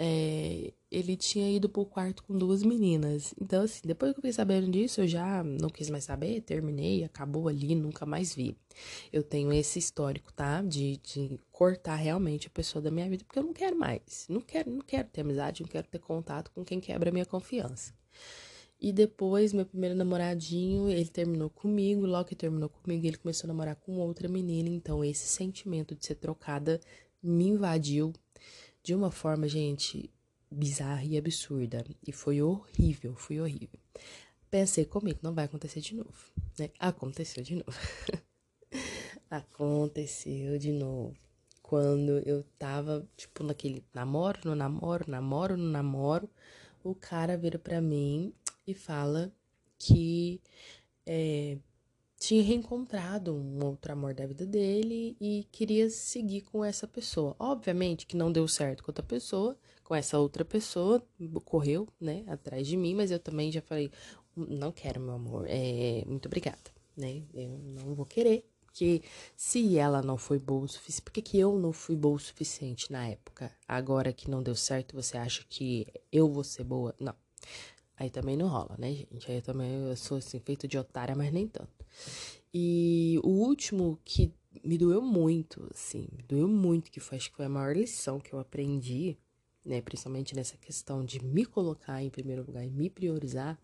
é, 0.00 0.72
ele 0.90 1.16
tinha 1.16 1.50
ido 1.50 1.68
pro 1.68 1.84
quarto 1.84 2.22
com 2.22 2.38
duas 2.38 2.62
meninas. 2.62 3.34
Então, 3.40 3.62
assim, 3.64 3.80
depois 3.84 4.12
que 4.12 4.18
eu 4.18 4.22
fiquei 4.22 4.32
sabendo 4.32 4.70
disso, 4.70 5.00
eu 5.00 5.08
já 5.08 5.42
não 5.42 5.68
quis 5.68 5.90
mais 5.90 6.04
saber, 6.04 6.40
terminei, 6.42 7.02
acabou 7.02 7.48
ali, 7.48 7.74
nunca 7.74 8.06
mais 8.06 8.32
vi. 8.32 8.56
Eu 9.12 9.24
tenho 9.24 9.52
esse 9.52 9.78
histórico, 9.78 10.32
tá? 10.32 10.62
De, 10.62 10.98
de 10.98 11.40
cortar 11.50 11.96
realmente 11.96 12.46
a 12.46 12.50
pessoa 12.50 12.80
da 12.80 12.92
minha 12.92 13.10
vida, 13.10 13.24
porque 13.24 13.40
eu 13.40 13.42
não 13.42 13.52
quero 13.52 13.76
mais. 13.76 14.26
Não 14.28 14.40
quero, 14.40 14.70
não 14.70 14.80
quero 14.80 15.08
ter 15.08 15.22
amizade, 15.22 15.62
não 15.62 15.68
quero 15.68 15.88
ter 15.88 15.98
contato 15.98 16.52
com 16.52 16.64
quem 16.64 16.78
quebra 16.80 17.10
a 17.10 17.12
minha 17.12 17.26
confiança. 17.26 17.92
E 18.80 18.92
depois, 18.92 19.52
meu 19.52 19.66
primeiro 19.66 19.96
namoradinho, 19.96 20.88
ele 20.88 21.08
terminou 21.08 21.50
comigo. 21.50 22.06
Logo 22.06 22.28
que 22.28 22.36
terminou 22.36 22.68
comigo, 22.68 23.04
ele 23.04 23.16
começou 23.16 23.46
a 23.46 23.48
namorar 23.48 23.74
com 23.74 23.98
outra 23.98 24.28
menina. 24.28 24.68
Então, 24.68 25.04
esse 25.04 25.26
sentimento 25.26 25.96
de 25.96 26.06
ser 26.06 26.14
trocada 26.14 26.78
me 27.20 27.48
invadiu 27.48 28.12
de 28.82 28.94
uma 28.94 29.10
forma, 29.10 29.48
gente, 29.48 30.10
bizarra 30.50 31.04
e 31.04 31.16
absurda. 31.16 31.84
E 32.06 32.12
foi 32.12 32.42
horrível, 32.42 33.14
foi 33.14 33.40
horrível. 33.40 33.78
Pensei 34.50 34.84
comigo, 34.84 35.18
não 35.22 35.34
vai 35.34 35.44
acontecer 35.44 35.80
de 35.80 35.94
novo, 35.94 36.32
né? 36.58 36.70
Aconteceu 36.78 37.42
de 37.42 37.56
novo. 37.56 37.78
Aconteceu 39.30 40.58
de 40.58 40.72
novo. 40.72 41.14
Quando 41.62 42.18
eu 42.26 42.42
tava, 42.58 43.06
tipo, 43.14 43.44
naquele 43.44 43.84
namoro, 43.92 44.40
no 44.44 44.54
namoro, 44.54 45.04
namoro, 45.06 45.56
no 45.56 45.70
namoro, 45.70 46.30
o 46.82 46.94
cara 46.94 47.36
vira 47.36 47.58
pra 47.58 47.80
mim 47.80 48.32
e 48.66 48.72
fala 48.72 49.30
que 49.78 50.40
é, 51.04 51.58
tinha 52.18 52.42
reencontrado 52.42 53.32
um 53.32 53.64
outro 53.64 53.92
amor 53.92 54.12
da 54.12 54.26
vida 54.26 54.44
dele 54.44 55.16
e 55.20 55.46
queria 55.52 55.88
seguir 55.88 56.42
com 56.42 56.64
essa 56.64 56.86
pessoa. 56.86 57.36
Obviamente 57.38 58.06
que 58.06 58.16
não 58.16 58.32
deu 58.32 58.48
certo 58.48 58.82
com 58.82 58.90
outra 58.90 59.04
pessoa, 59.04 59.56
com 59.84 59.94
essa 59.94 60.18
outra 60.18 60.44
pessoa, 60.44 61.02
correu, 61.44 61.88
né, 62.00 62.24
atrás 62.26 62.66
de 62.66 62.76
mim, 62.76 62.94
mas 62.94 63.10
eu 63.10 63.18
também 63.18 63.50
já 63.52 63.62
falei, 63.62 63.90
não 64.36 64.72
quero, 64.72 65.00
meu 65.00 65.14
amor, 65.14 65.46
é, 65.48 66.04
muito 66.06 66.26
obrigada, 66.26 66.58
né, 66.96 67.22
eu 67.32 67.48
não 67.48 67.94
vou 67.94 68.04
querer, 68.04 68.44
porque 68.66 69.02
se 69.34 69.78
ela 69.78 70.02
não 70.02 70.18
foi 70.18 70.38
boa 70.38 70.64
o 70.64 70.68
suficiente, 70.68 71.02
por 71.02 71.12
que, 71.12 71.22
que 71.22 71.38
eu 71.38 71.58
não 71.58 71.72
fui 71.72 71.96
boa 71.96 72.16
o 72.16 72.18
suficiente 72.18 72.92
na 72.92 73.08
época? 73.08 73.50
Agora 73.66 74.12
que 74.12 74.30
não 74.30 74.42
deu 74.42 74.54
certo, 74.54 74.94
você 74.94 75.16
acha 75.16 75.44
que 75.48 75.86
eu 76.12 76.30
vou 76.30 76.44
ser 76.44 76.64
boa? 76.64 76.94
Não. 77.00 77.14
Aí 77.96 78.10
também 78.10 78.36
não 78.36 78.46
rola, 78.46 78.76
né, 78.78 78.92
gente? 78.92 79.30
Aí 79.30 79.42
também 79.42 79.88
eu 79.88 79.96
sou 79.96 80.18
assim, 80.18 80.38
feito 80.38 80.68
de 80.68 80.78
otária, 80.78 81.16
mas 81.16 81.32
nem 81.32 81.48
tanto. 81.48 81.77
E 82.52 83.20
o 83.22 83.28
último 83.28 83.98
que 84.04 84.32
me 84.64 84.78
doeu 84.78 85.02
muito, 85.02 85.68
assim, 85.72 86.08
me 86.16 86.22
doeu 86.22 86.48
muito, 86.48 86.90
que 86.90 87.00
foi, 87.00 87.18
acho 87.18 87.30
que 87.30 87.36
foi 87.36 87.46
a 87.46 87.48
maior 87.48 87.76
lição 87.76 88.18
que 88.18 88.32
eu 88.32 88.38
aprendi, 88.38 89.16
né, 89.64 89.80
principalmente 89.80 90.34
nessa 90.34 90.56
questão 90.56 91.04
de 91.04 91.22
me 91.22 91.44
colocar 91.44 92.02
em 92.02 92.10
primeiro 92.10 92.44
lugar 92.44 92.64
e 92.64 92.70
me 92.70 92.88
priorizar, 92.88 93.58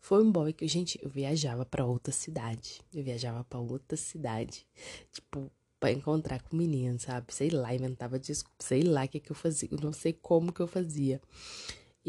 foi 0.00 0.22
um 0.22 0.30
boy 0.30 0.52
que, 0.52 0.66
gente, 0.68 0.98
eu 1.02 1.10
viajava 1.10 1.64
para 1.64 1.84
outra 1.84 2.12
cidade. 2.12 2.80
Eu 2.94 3.02
viajava 3.02 3.44
para 3.44 3.58
outra 3.58 3.96
cidade. 3.96 4.66
Tipo, 5.12 5.50
pra 5.80 5.92
encontrar 5.92 6.40
com 6.42 6.56
menino, 6.56 6.98
sabe? 6.98 7.32
Sei 7.32 7.50
lá, 7.50 7.74
inventava 7.74 8.18
desculpa, 8.18 8.56
sei 8.60 8.82
lá 8.82 9.04
o 9.04 9.08
que, 9.08 9.20
que 9.20 9.30
eu 9.30 9.36
fazia. 9.36 9.68
Eu 9.70 9.78
não 9.80 9.92
sei 9.92 10.12
como 10.12 10.52
que 10.52 10.60
eu 10.60 10.66
fazia. 10.66 11.20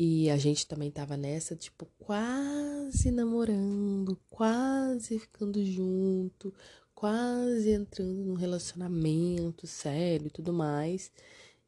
E 0.01 0.29
a 0.29 0.37
gente 0.37 0.65
também 0.65 0.89
tava 0.89 1.17
nessa, 1.17 1.57
tipo, 1.57 1.85
quase 1.99 3.11
namorando, 3.11 4.17
quase 4.29 5.19
ficando 5.19 5.61
junto, 5.65 6.53
quase 6.95 7.71
entrando 7.71 8.23
num 8.23 8.35
relacionamento 8.35 9.67
sério 9.67 10.27
e 10.27 10.29
tudo 10.29 10.53
mais. 10.53 11.11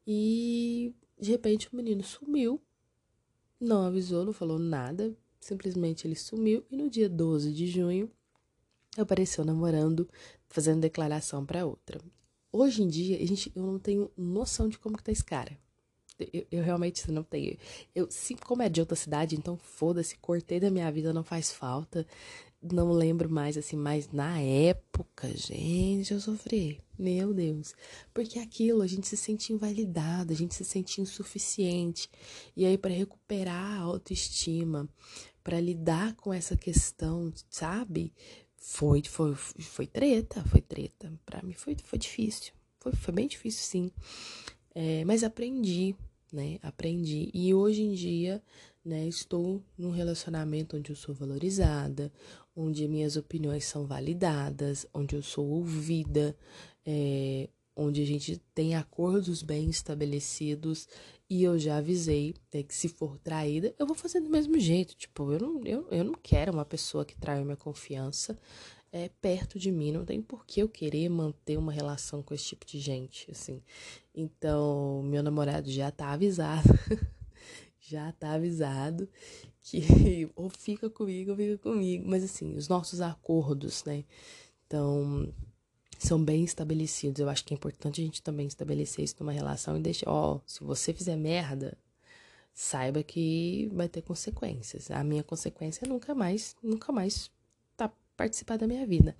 E 0.06 0.94
de 1.20 1.30
repente 1.30 1.68
o 1.70 1.76
menino 1.76 2.02
sumiu, 2.02 2.58
não 3.60 3.84
avisou, 3.84 4.24
não 4.24 4.32
falou 4.32 4.58
nada, 4.58 5.14
simplesmente 5.38 6.06
ele 6.06 6.16
sumiu. 6.16 6.64
E 6.70 6.76
no 6.78 6.88
dia 6.88 7.10
12 7.10 7.52
de 7.52 7.66
junho 7.66 8.10
apareceu 8.96 9.44
namorando, 9.44 10.08
fazendo 10.48 10.80
declaração 10.80 11.44
para 11.44 11.66
outra. 11.66 12.00
Hoje 12.50 12.82
em 12.82 12.88
dia, 12.88 13.22
a 13.22 13.26
gente, 13.26 13.52
eu 13.54 13.62
não 13.62 13.78
tenho 13.78 14.10
noção 14.16 14.70
de 14.70 14.78
como 14.78 14.96
que 14.96 15.04
tá 15.04 15.12
esse 15.12 15.22
cara. 15.22 15.60
Eu, 16.32 16.46
eu, 16.50 16.62
realmente 16.62 17.10
não 17.10 17.22
tenho. 17.22 17.56
Eu, 17.94 18.06
sim, 18.10 18.36
como 18.36 18.62
é 18.62 18.68
de 18.68 18.80
outra 18.80 18.96
cidade, 18.96 19.36
então 19.36 19.56
foda-se, 19.56 20.16
cortei 20.18 20.60
da 20.60 20.70
minha 20.70 20.90
vida, 20.90 21.12
não 21.12 21.24
faz 21.24 21.52
falta. 21.52 22.06
Não 22.62 22.92
lembro 22.92 23.28
mais, 23.28 23.58
assim, 23.58 23.76
mas 23.76 24.10
na 24.12 24.40
época, 24.40 25.28
gente, 25.36 26.12
eu 26.12 26.20
sofri. 26.20 26.80
Meu 26.96 27.34
Deus. 27.34 27.74
Porque 28.14 28.38
aquilo, 28.38 28.82
a 28.82 28.86
gente 28.86 29.08
se 29.08 29.16
sente 29.16 29.52
invalidado, 29.52 30.32
a 30.32 30.36
gente 30.36 30.54
se 30.54 30.64
sente 30.64 31.00
insuficiente. 31.00 32.08
E 32.56 32.64
aí, 32.64 32.78
para 32.78 32.92
recuperar 32.92 33.80
a 33.80 33.82
autoestima, 33.82 34.88
para 35.42 35.60
lidar 35.60 36.14
com 36.14 36.32
essa 36.32 36.56
questão, 36.56 37.32
sabe? 37.50 38.12
Foi, 38.56 39.02
foi, 39.02 39.34
foi 39.34 39.86
treta, 39.88 40.44
foi 40.44 40.60
treta. 40.60 41.12
Para 41.26 41.42
mim 41.42 41.52
foi, 41.52 41.76
foi 41.82 41.98
difícil. 41.98 42.52
Foi, 42.78 42.92
foi 42.92 43.12
bem 43.12 43.26
difícil, 43.26 43.62
sim. 43.62 43.90
É, 44.74 45.04
mas 45.04 45.24
aprendi, 45.24 45.94
né? 46.32 46.58
Aprendi. 46.62 47.30
E 47.34 47.52
hoje 47.52 47.82
em 47.82 47.92
dia, 47.92 48.42
né, 48.84 49.06
estou 49.06 49.62
num 49.76 49.90
relacionamento 49.90 50.76
onde 50.76 50.90
eu 50.90 50.96
sou 50.96 51.14
valorizada, 51.14 52.12
onde 52.56 52.88
minhas 52.88 53.16
opiniões 53.16 53.64
são 53.64 53.86
validadas, 53.86 54.86
onde 54.92 55.14
eu 55.14 55.22
sou 55.22 55.46
ouvida, 55.48 56.36
é, 56.84 57.48
onde 57.76 58.02
a 58.02 58.06
gente 58.06 58.38
tem 58.54 58.74
acordos 58.74 59.42
bem 59.42 59.68
estabelecidos 59.70 60.88
e 61.28 61.44
eu 61.44 61.58
já 61.58 61.78
avisei 61.78 62.34
né, 62.52 62.62
que 62.62 62.74
se 62.74 62.88
for 62.88 63.16
traída, 63.18 63.74
eu 63.78 63.86
vou 63.86 63.96
fazer 63.96 64.20
do 64.20 64.28
mesmo 64.28 64.58
jeito. 64.58 64.94
Tipo, 64.94 65.32
eu 65.32 65.40
não, 65.40 65.64
eu, 65.64 65.88
eu 65.90 66.04
não 66.04 66.14
quero 66.22 66.52
uma 66.52 66.64
pessoa 66.64 67.04
que 67.04 67.16
traia 67.16 67.44
minha 67.44 67.56
confiança 67.56 68.38
é, 68.92 69.08
perto 69.08 69.58
de 69.58 69.72
mim. 69.72 69.90
Não 69.90 70.04
tem 70.04 70.20
por 70.20 70.46
que 70.46 70.60
eu 70.60 70.68
querer 70.68 71.08
manter 71.08 71.56
uma 71.56 71.72
relação 71.72 72.22
com 72.22 72.34
esse 72.34 72.44
tipo 72.44 72.66
de 72.66 72.78
gente, 72.78 73.30
assim. 73.30 73.62
Então, 74.14 75.02
meu 75.04 75.22
namorado 75.22 75.70
já 75.70 75.90
tá 75.90 76.12
avisado. 76.12 76.68
já 77.80 78.12
tá 78.12 78.34
avisado 78.34 79.08
que 79.62 80.30
ou 80.36 80.48
fica 80.50 80.90
comigo 80.90 81.30
ou 81.30 81.36
fica 81.36 81.58
comigo. 81.58 82.04
Mas, 82.06 82.22
assim, 82.22 82.54
os 82.54 82.68
nossos 82.68 83.00
acordos, 83.00 83.82
né? 83.84 84.04
Então, 84.66 85.32
são 85.98 86.22
bem 86.22 86.44
estabelecidos. 86.44 87.20
Eu 87.20 87.28
acho 87.28 87.44
que 87.44 87.54
é 87.54 87.56
importante 87.56 88.00
a 88.00 88.04
gente 88.04 88.22
também 88.22 88.46
estabelecer 88.46 89.04
isso 89.04 89.16
numa 89.20 89.32
relação 89.32 89.78
e 89.78 89.80
deixar, 89.80 90.10
ó, 90.10 90.40
se 90.46 90.62
você 90.62 90.92
fizer 90.92 91.16
merda, 91.16 91.78
saiba 92.52 93.02
que 93.02 93.70
vai 93.72 93.88
ter 93.88 94.02
consequências. 94.02 94.90
A 94.90 95.02
minha 95.02 95.22
consequência 95.22 95.84
é 95.86 95.88
nunca 95.88 96.14
mais, 96.14 96.56
nunca 96.62 96.92
mais 96.92 97.30
participar 98.16 98.56
da 98.56 98.66
minha 98.66 98.86
vida. 98.86 99.16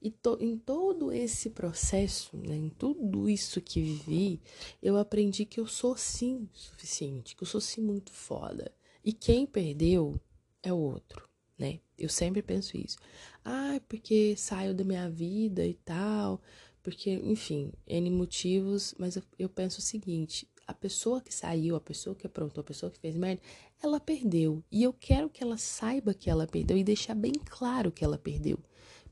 E 0.00 0.10
to, 0.10 0.36
em 0.40 0.58
todo 0.58 1.10
esse 1.12 1.50
processo, 1.50 2.36
né, 2.36 2.54
em 2.54 2.68
tudo 2.68 3.28
isso 3.28 3.60
que 3.60 3.80
vivi, 3.80 4.40
eu 4.82 4.96
aprendi 4.98 5.44
que 5.44 5.58
eu 5.58 5.66
sou 5.66 5.96
sim 5.96 6.48
suficiente, 6.52 7.34
que 7.34 7.42
eu 7.42 7.46
sou 7.46 7.60
sim 7.60 7.80
muito 7.80 8.12
foda. 8.12 8.70
E 9.02 9.12
quem 9.12 9.46
perdeu 9.46 10.20
é 10.62 10.72
o 10.72 10.78
outro, 10.78 11.28
né? 11.58 11.80
Eu 11.96 12.08
sempre 12.08 12.42
penso 12.42 12.76
isso. 12.76 12.98
Ah, 13.44 13.80
porque 13.88 14.34
saiu 14.36 14.74
da 14.74 14.84
minha 14.84 15.08
vida 15.08 15.66
e 15.66 15.74
tal, 15.74 16.40
porque, 16.82 17.10
enfim, 17.10 17.72
N 17.86 18.10
motivos, 18.10 18.94
mas 18.98 19.16
eu, 19.16 19.22
eu 19.38 19.48
penso 19.48 19.78
o 19.78 19.82
seguinte: 19.82 20.46
a 20.66 20.74
pessoa 20.74 21.20
que 21.20 21.34
saiu, 21.34 21.76
a 21.76 21.80
pessoa 21.80 22.16
que 22.16 22.26
aprontou, 22.26 22.62
a 22.62 22.64
pessoa 22.64 22.90
que 22.90 22.98
fez 22.98 23.16
merda, 23.16 23.42
ela 23.82 24.00
perdeu. 24.00 24.62
E 24.70 24.82
eu 24.82 24.92
quero 24.92 25.28
que 25.28 25.42
ela 25.42 25.58
saiba 25.58 26.14
que 26.14 26.30
ela 26.30 26.46
perdeu 26.46 26.76
e 26.76 26.84
deixar 26.84 27.14
bem 27.14 27.32
claro 27.32 27.92
que 27.92 28.04
ela 28.04 28.18
perdeu. 28.18 28.58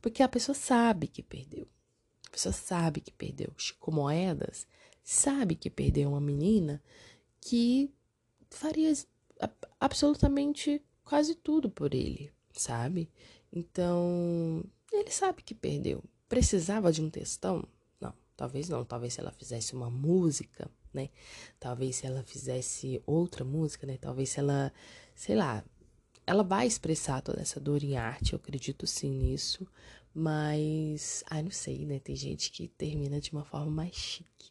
Porque 0.01 0.23
a 0.23 0.29
pessoa 0.29 0.55
sabe 0.55 1.07
que 1.07 1.23
perdeu. 1.23 1.67
A 2.27 2.31
pessoa 2.31 2.53
sabe 2.53 3.01
que 3.01 3.12
perdeu. 3.12 3.53
Chico 3.57 3.93
Moedas 3.93 4.67
sabe 5.03 5.55
que 5.55 5.69
perdeu 5.69 6.09
uma 6.09 6.21
menina 6.21 6.83
que 7.41 7.91
faria 8.49 8.93
absolutamente 9.79 10.83
quase 11.05 11.35
tudo 11.35 11.69
por 11.69 11.95
ele, 11.95 12.33
sabe? 12.53 13.11
Então, 13.53 14.65
ele 14.93 15.11
sabe 15.11 15.43
que 15.43 15.55
perdeu. 15.55 16.03
Precisava 16.29 16.91
de 16.91 17.03
um 17.03 17.11
textão? 17.11 17.69
Não, 18.01 18.15
talvez 18.37 18.69
não. 18.69 18.85
Talvez 18.85 19.15
se 19.15 19.21
ela 19.21 19.33
fizesse 19.33 19.75
uma 19.75 19.91
música 19.91 20.71
né? 20.92 21.09
Talvez 21.59 21.96
se 21.96 22.07
ela 22.07 22.22
fizesse 22.22 23.02
outra 23.07 23.44
música, 23.44 23.87
né? 23.87 23.96
Talvez 24.00 24.31
se 24.31 24.40
ela, 24.40 24.72
sei 25.14 25.37
lá, 25.37 25.64
ela 26.26 26.42
vai 26.42 26.66
expressar 26.66 27.20
toda 27.22 27.40
essa 27.40 27.61
dor 27.61 27.83
em 27.83 27.96
arte, 27.96 28.33
eu 28.33 28.37
acredito 28.37 28.87
sim 28.87 29.11
nisso, 29.11 29.66
mas, 30.14 31.24
ai, 31.28 31.42
não 31.42 31.50
sei, 31.50 31.87
né? 31.87 31.98
Tem 31.98 32.14
gente 32.14 32.50
que 32.50 32.68
termina 32.68 33.20
de 33.20 33.33
uma 33.33 33.44
forma 33.44 33.70
mais 33.70 33.94
chique, 33.94 34.50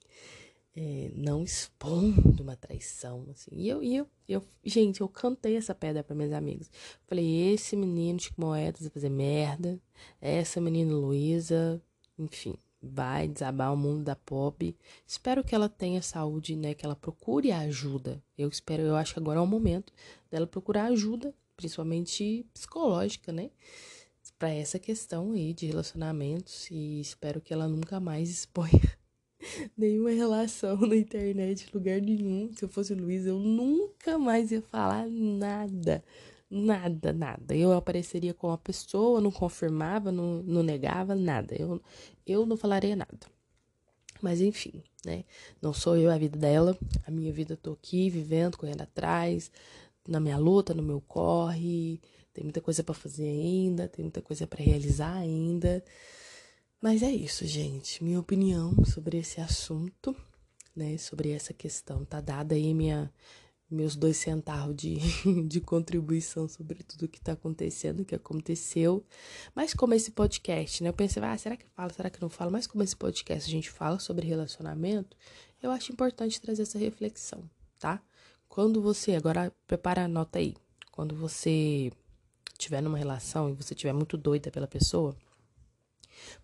é, 0.75 1.11
não 1.15 1.43
expondo 1.43 2.41
uma 2.41 2.55
traição, 2.55 3.27
assim. 3.29 3.51
E 3.53 3.69
eu, 3.69 3.83
e 3.83 3.95
eu, 3.95 4.07
eu, 4.27 4.43
gente, 4.63 5.01
eu 5.01 5.07
cantei 5.09 5.55
essa 5.55 5.75
pedra 5.75 6.03
para 6.03 6.15
meus 6.15 6.31
amigos. 6.33 6.69
Falei, 7.07 7.53
esse 7.53 7.75
menino 7.75 8.19
de 8.19 8.31
moedas 8.37 8.81
vai 8.81 8.89
fazer 8.89 9.09
merda, 9.09 9.79
essa 10.19 10.59
menina 10.59 10.93
Luísa, 10.93 11.81
enfim, 12.17 12.55
vai 12.81 13.27
desabar 13.27 13.73
o 13.73 13.77
mundo 13.77 14.03
da 14.03 14.15
pop. 14.15 14.75
Espero 15.05 15.43
que 15.43 15.53
ela 15.53 15.69
tenha 15.69 16.01
saúde, 16.01 16.55
né? 16.55 16.73
Que 16.73 16.85
ela 16.85 16.95
procure 16.95 17.51
ajuda. 17.51 18.21
Eu 18.37 18.49
espero, 18.49 18.81
eu 18.83 18.95
acho 18.95 19.13
que 19.13 19.19
agora 19.19 19.39
é 19.39 19.41
o 19.41 19.47
momento 19.47 19.93
dela 20.29 20.47
procurar 20.47 20.85
ajuda, 20.85 21.33
principalmente 21.55 22.45
psicológica, 22.53 23.31
né? 23.31 23.51
Para 24.39 24.49
essa 24.49 24.79
questão 24.79 25.33
aí 25.33 25.53
de 25.53 25.67
relacionamentos 25.67 26.67
e 26.71 26.99
espero 26.99 27.39
que 27.39 27.53
ela 27.53 27.67
nunca 27.67 27.99
mais 27.99 28.27
exponha 28.27 28.97
nenhuma 29.77 30.09
relação 30.09 30.77
na 30.77 30.95
internet, 30.95 31.69
lugar 31.71 32.01
nenhum. 32.01 32.51
Se 32.55 32.65
eu 32.65 32.69
fosse 32.69 32.95
Luiz, 32.95 33.27
eu 33.27 33.37
nunca 33.37 34.17
mais 34.17 34.51
ia 34.51 34.61
falar 34.63 35.07
nada 35.07 36.03
Nada, 36.53 37.13
nada. 37.13 37.55
Eu 37.55 37.71
apareceria 37.71 38.33
com 38.33 38.51
a 38.51 38.57
pessoa, 38.57 39.21
não 39.21 39.31
confirmava, 39.31 40.11
não, 40.11 40.43
não 40.43 40.61
negava, 40.61 41.15
nada. 41.15 41.55
Eu, 41.55 41.81
eu 42.27 42.45
não 42.45 42.57
falaria 42.57 42.93
nada. 42.93 43.19
Mas 44.21 44.41
enfim, 44.41 44.83
né? 45.05 45.23
Não 45.61 45.73
sou 45.73 45.95
eu 45.95 46.11
a 46.11 46.17
vida 46.17 46.37
dela. 46.37 46.77
A 47.07 47.11
minha 47.11 47.31
vida 47.31 47.53
eu 47.53 47.57
tô 47.57 47.71
aqui 47.71 48.09
vivendo, 48.09 48.57
correndo 48.57 48.81
atrás, 48.81 49.49
na 50.05 50.19
minha 50.19 50.37
luta, 50.37 50.73
no 50.73 50.83
meu 50.83 50.99
corre. 50.99 52.01
Tem 52.33 52.43
muita 52.43 52.59
coisa 52.59 52.83
para 52.83 52.95
fazer 52.95 53.29
ainda, 53.29 53.87
tem 53.87 54.03
muita 54.03 54.21
coisa 54.21 54.45
para 54.45 54.61
realizar 54.61 55.15
ainda. 55.15 55.81
Mas 56.81 57.01
é 57.01 57.11
isso, 57.11 57.45
gente. 57.47 58.03
Minha 58.03 58.19
opinião 58.19 58.83
sobre 58.83 59.17
esse 59.17 59.39
assunto, 59.39 60.13
né? 60.75 60.97
Sobre 60.97 61.31
essa 61.31 61.53
questão. 61.53 62.03
Tá 62.03 62.19
dada 62.19 62.55
aí 62.55 62.73
minha 62.73 63.09
meus 63.71 63.95
dois 63.95 64.17
centavos 64.17 64.75
de, 64.75 64.97
de 65.47 65.61
contribuição 65.61 66.47
sobre 66.47 66.83
tudo 66.83 67.07
que 67.07 67.17
está 67.17 67.31
acontecendo, 67.31 68.05
que 68.05 68.15
aconteceu. 68.15 69.03
Mas 69.55 69.73
como 69.73 69.93
esse 69.93 70.11
podcast, 70.11 70.83
né? 70.83 70.89
Eu 70.89 70.93
pensei, 70.93 71.23
ah, 71.23 71.37
será 71.37 71.55
que 71.55 71.65
fala, 71.75 71.93
será 71.93 72.09
que 72.09 72.21
não 72.21 72.29
fala? 72.29 72.51
Mas 72.51 72.67
como 72.67 72.83
esse 72.83 72.95
podcast 72.95 73.49
a 73.49 73.51
gente 73.51 73.69
fala 73.69 73.99
sobre 73.99 74.27
relacionamento, 74.27 75.15
eu 75.61 75.71
acho 75.71 75.91
importante 75.91 76.41
trazer 76.41 76.63
essa 76.63 76.77
reflexão, 76.77 77.49
tá? 77.79 78.01
Quando 78.49 78.81
você, 78.81 79.15
agora 79.15 79.51
prepara 79.65 80.03
a 80.03 80.07
nota 80.07 80.39
aí. 80.39 80.55
Quando 80.91 81.15
você 81.15 81.91
estiver 82.53 82.81
numa 82.81 82.97
relação 82.97 83.49
e 83.49 83.53
você 83.53 83.73
estiver 83.73 83.93
muito 83.93 84.17
doida 84.17 84.51
pela 84.51 84.67
pessoa, 84.67 85.15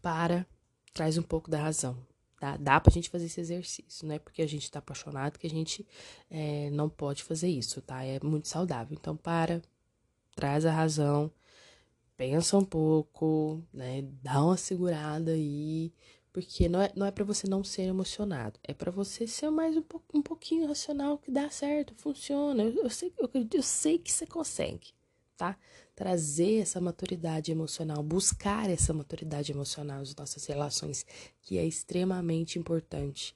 para, 0.01 0.47
traz 0.93 1.17
um 1.17 1.21
pouco 1.21 1.51
da 1.51 1.61
razão, 1.61 1.97
Dá, 2.39 2.55
dá 2.57 2.79
pra 2.79 2.91
gente 2.93 3.09
fazer 3.09 3.25
esse 3.25 3.39
exercício, 3.39 4.07
não 4.07 4.13
é 4.15 4.19
porque 4.19 4.43
a 4.43 4.47
gente 4.47 4.69
tá 4.69 4.79
apaixonado 4.79 5.39
que 5.39 5.47
a 5.47 5.49
gente 5.49 5.85
é, 6.29 6.69
não 6.71 6.87
pode 6.87 7.23
fazer 7.23 7.49
isso, 7.49 7.81
tá? 7.81 8.03
É 8.03 8.19
muito 8.23 8.47
saudável. 8.47 8.95
Então, 8.99 9.17
para, 9.17 9.61
traz 10.35 10.65
a 10.65 10.71
razão, 10.71 11.31
pensa 12.15 12.57
um 12.57 12.65
pouco, 12.65 13.63
né? 13.73 14.03
Dá 14.21 14.43
uma 14.43 14.57
segurada 14.57 15.31
aí, 15.31 15.91
porque 16.31 16.69
não 16.69 16.81
é, 16.81 16.91
não 16.95 17.05
é 17.07 17.11
para 17.11 17.23
você 17.23 17.47
não 17.47 17.63
ser 17.63 17.83
emocionado, 17.83 18.59
é 18.63 18.73
para 18.73 18.91
você 18.91 19.25
ser 19.27 19.49
mais 19.49 19.75
um, 19.75 19.81
po 19.81 20.01
um 20.13 20.21
pouquinho 20.21 20.67
racional 20.67 21.17
que 21.17 21.31
dá 21.31 21.49
certo, 21.49 21.95
funciona. 21.95 22.63
Eu, 22.63 22.83
eu, 22.83 22.89
sei, 22.89 23.13
eu, 23.17 23.29
eu 23.53 23.63
sei 23.63 23.97
que 23.97 24.11
você 24.11 24.27
consegue, 24.27 24.93
tá? 25.37 25.57
trazer 25.97 26.59
essa 26.59 26.79
maturidade 26.79 27.51
emocional, 27.51 28.03
buscar 28.03 28.69
essa 28.69 28.93
maturidade 28.93 29.51
emocional 29.51 29.97
nas 29.97 30.15
nossas 30.15 30.45
relações, 30.45 31.03
que 31.41 31.57
é 31.57 31.65
extremamente 31.65 32.59
importante 32.59 33.33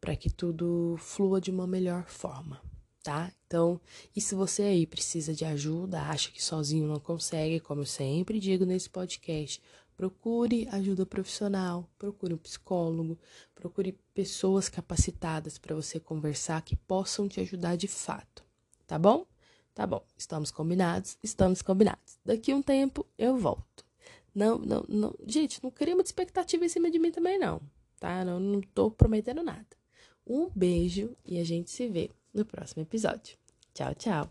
para 0.00 0.14
que 0.14 0.30
tudo 0.30 0.94
flua 0.96 1.40
de 1.40 1.50
uma 1.50 1.66
melhor 1.66 2.04
forma, 2.06 2.62
tá? 3.02 3.32
Então, 3.44 3.80
e 4.14 4.20
se 4.20 4.36
você 4.36 4.62
aí 4.62 4.86
precisa 4.86 5.34
de 5.34 5.44
ajuda, 5.44 6.02
acha 6.02 6.30
que 6.30 6.40
sozinho 6.40 6.86
não 6.86 7.00
consegue, 7.00 7.58
como 7.58 7.80
eu 7.80 7.86
sempre 7.86 8.38
digo 8.38 8.64
nesse 8.64 8.88
podcast, 8.88 9.60
procure 9.96 10.68
ajuda 10.70 11.04
profissional, 11.04 11.90
procure 11.98 12.34
um 12.34 12.38
psicólogo, 12.38 13.18
procure 13.56 13.98
pessoas 14.14 14.68
capacitadas 14.68 15.58
para 15.58 15.74
você 15.74 15.98
conversar 15.98 16.62
que 16.62 16.76
possam 16.76 17.26
te 17.26 17.40
ajudar 17.40 17.74
de 17.74 17.88
fato, 17.88 18.44
tá 18.86 18.96
bom? 18.96 19.26
Tá 19.74 19.86
bom, 19.86 20.04
estamos 20.16 20.52
combinados, 20.52 21.18
estamos 21.22 21.60
combinados. 21.60 22.18
Daqui 22.24 22.54
um 22.54 22.62
tempo 22.62 23.04
eu 23.18 23.36
volto. 23.36 23.84
Não, 24.32 24.56
não, 24.58 24.84
não. 24.88 25.14
Gente, 25.26 25.62
não 25.62 25.70
cria 25.70 25.94
muita 25.94 26.08
expectativa 26.08 26.64
em 26.64 26.68
cima 26.68 26.90
de 26.90 26.98
mim 26.98 27.10
também, 27.10 27.38
não. 27.38 27.60
Tá? 27.98 28.24
Não, 28.24 28.38
não 28.38 28.60
tô 28.60 28.90
prometendo 28.90 29.42
nada. 29.42 29.66
Um 30.26 30.48
beijo 30.54 31.16
e 31.24 31.38
a 31.38 31.44
gente 31.44 31.70
se 31.70 31.88
vê 31.88 32.10
no 32.32 32.44
próximo 32.44 32.82
episódio. 32.82 33.36
Tchau, 33.74 33.94
tchau. 33.94 34.30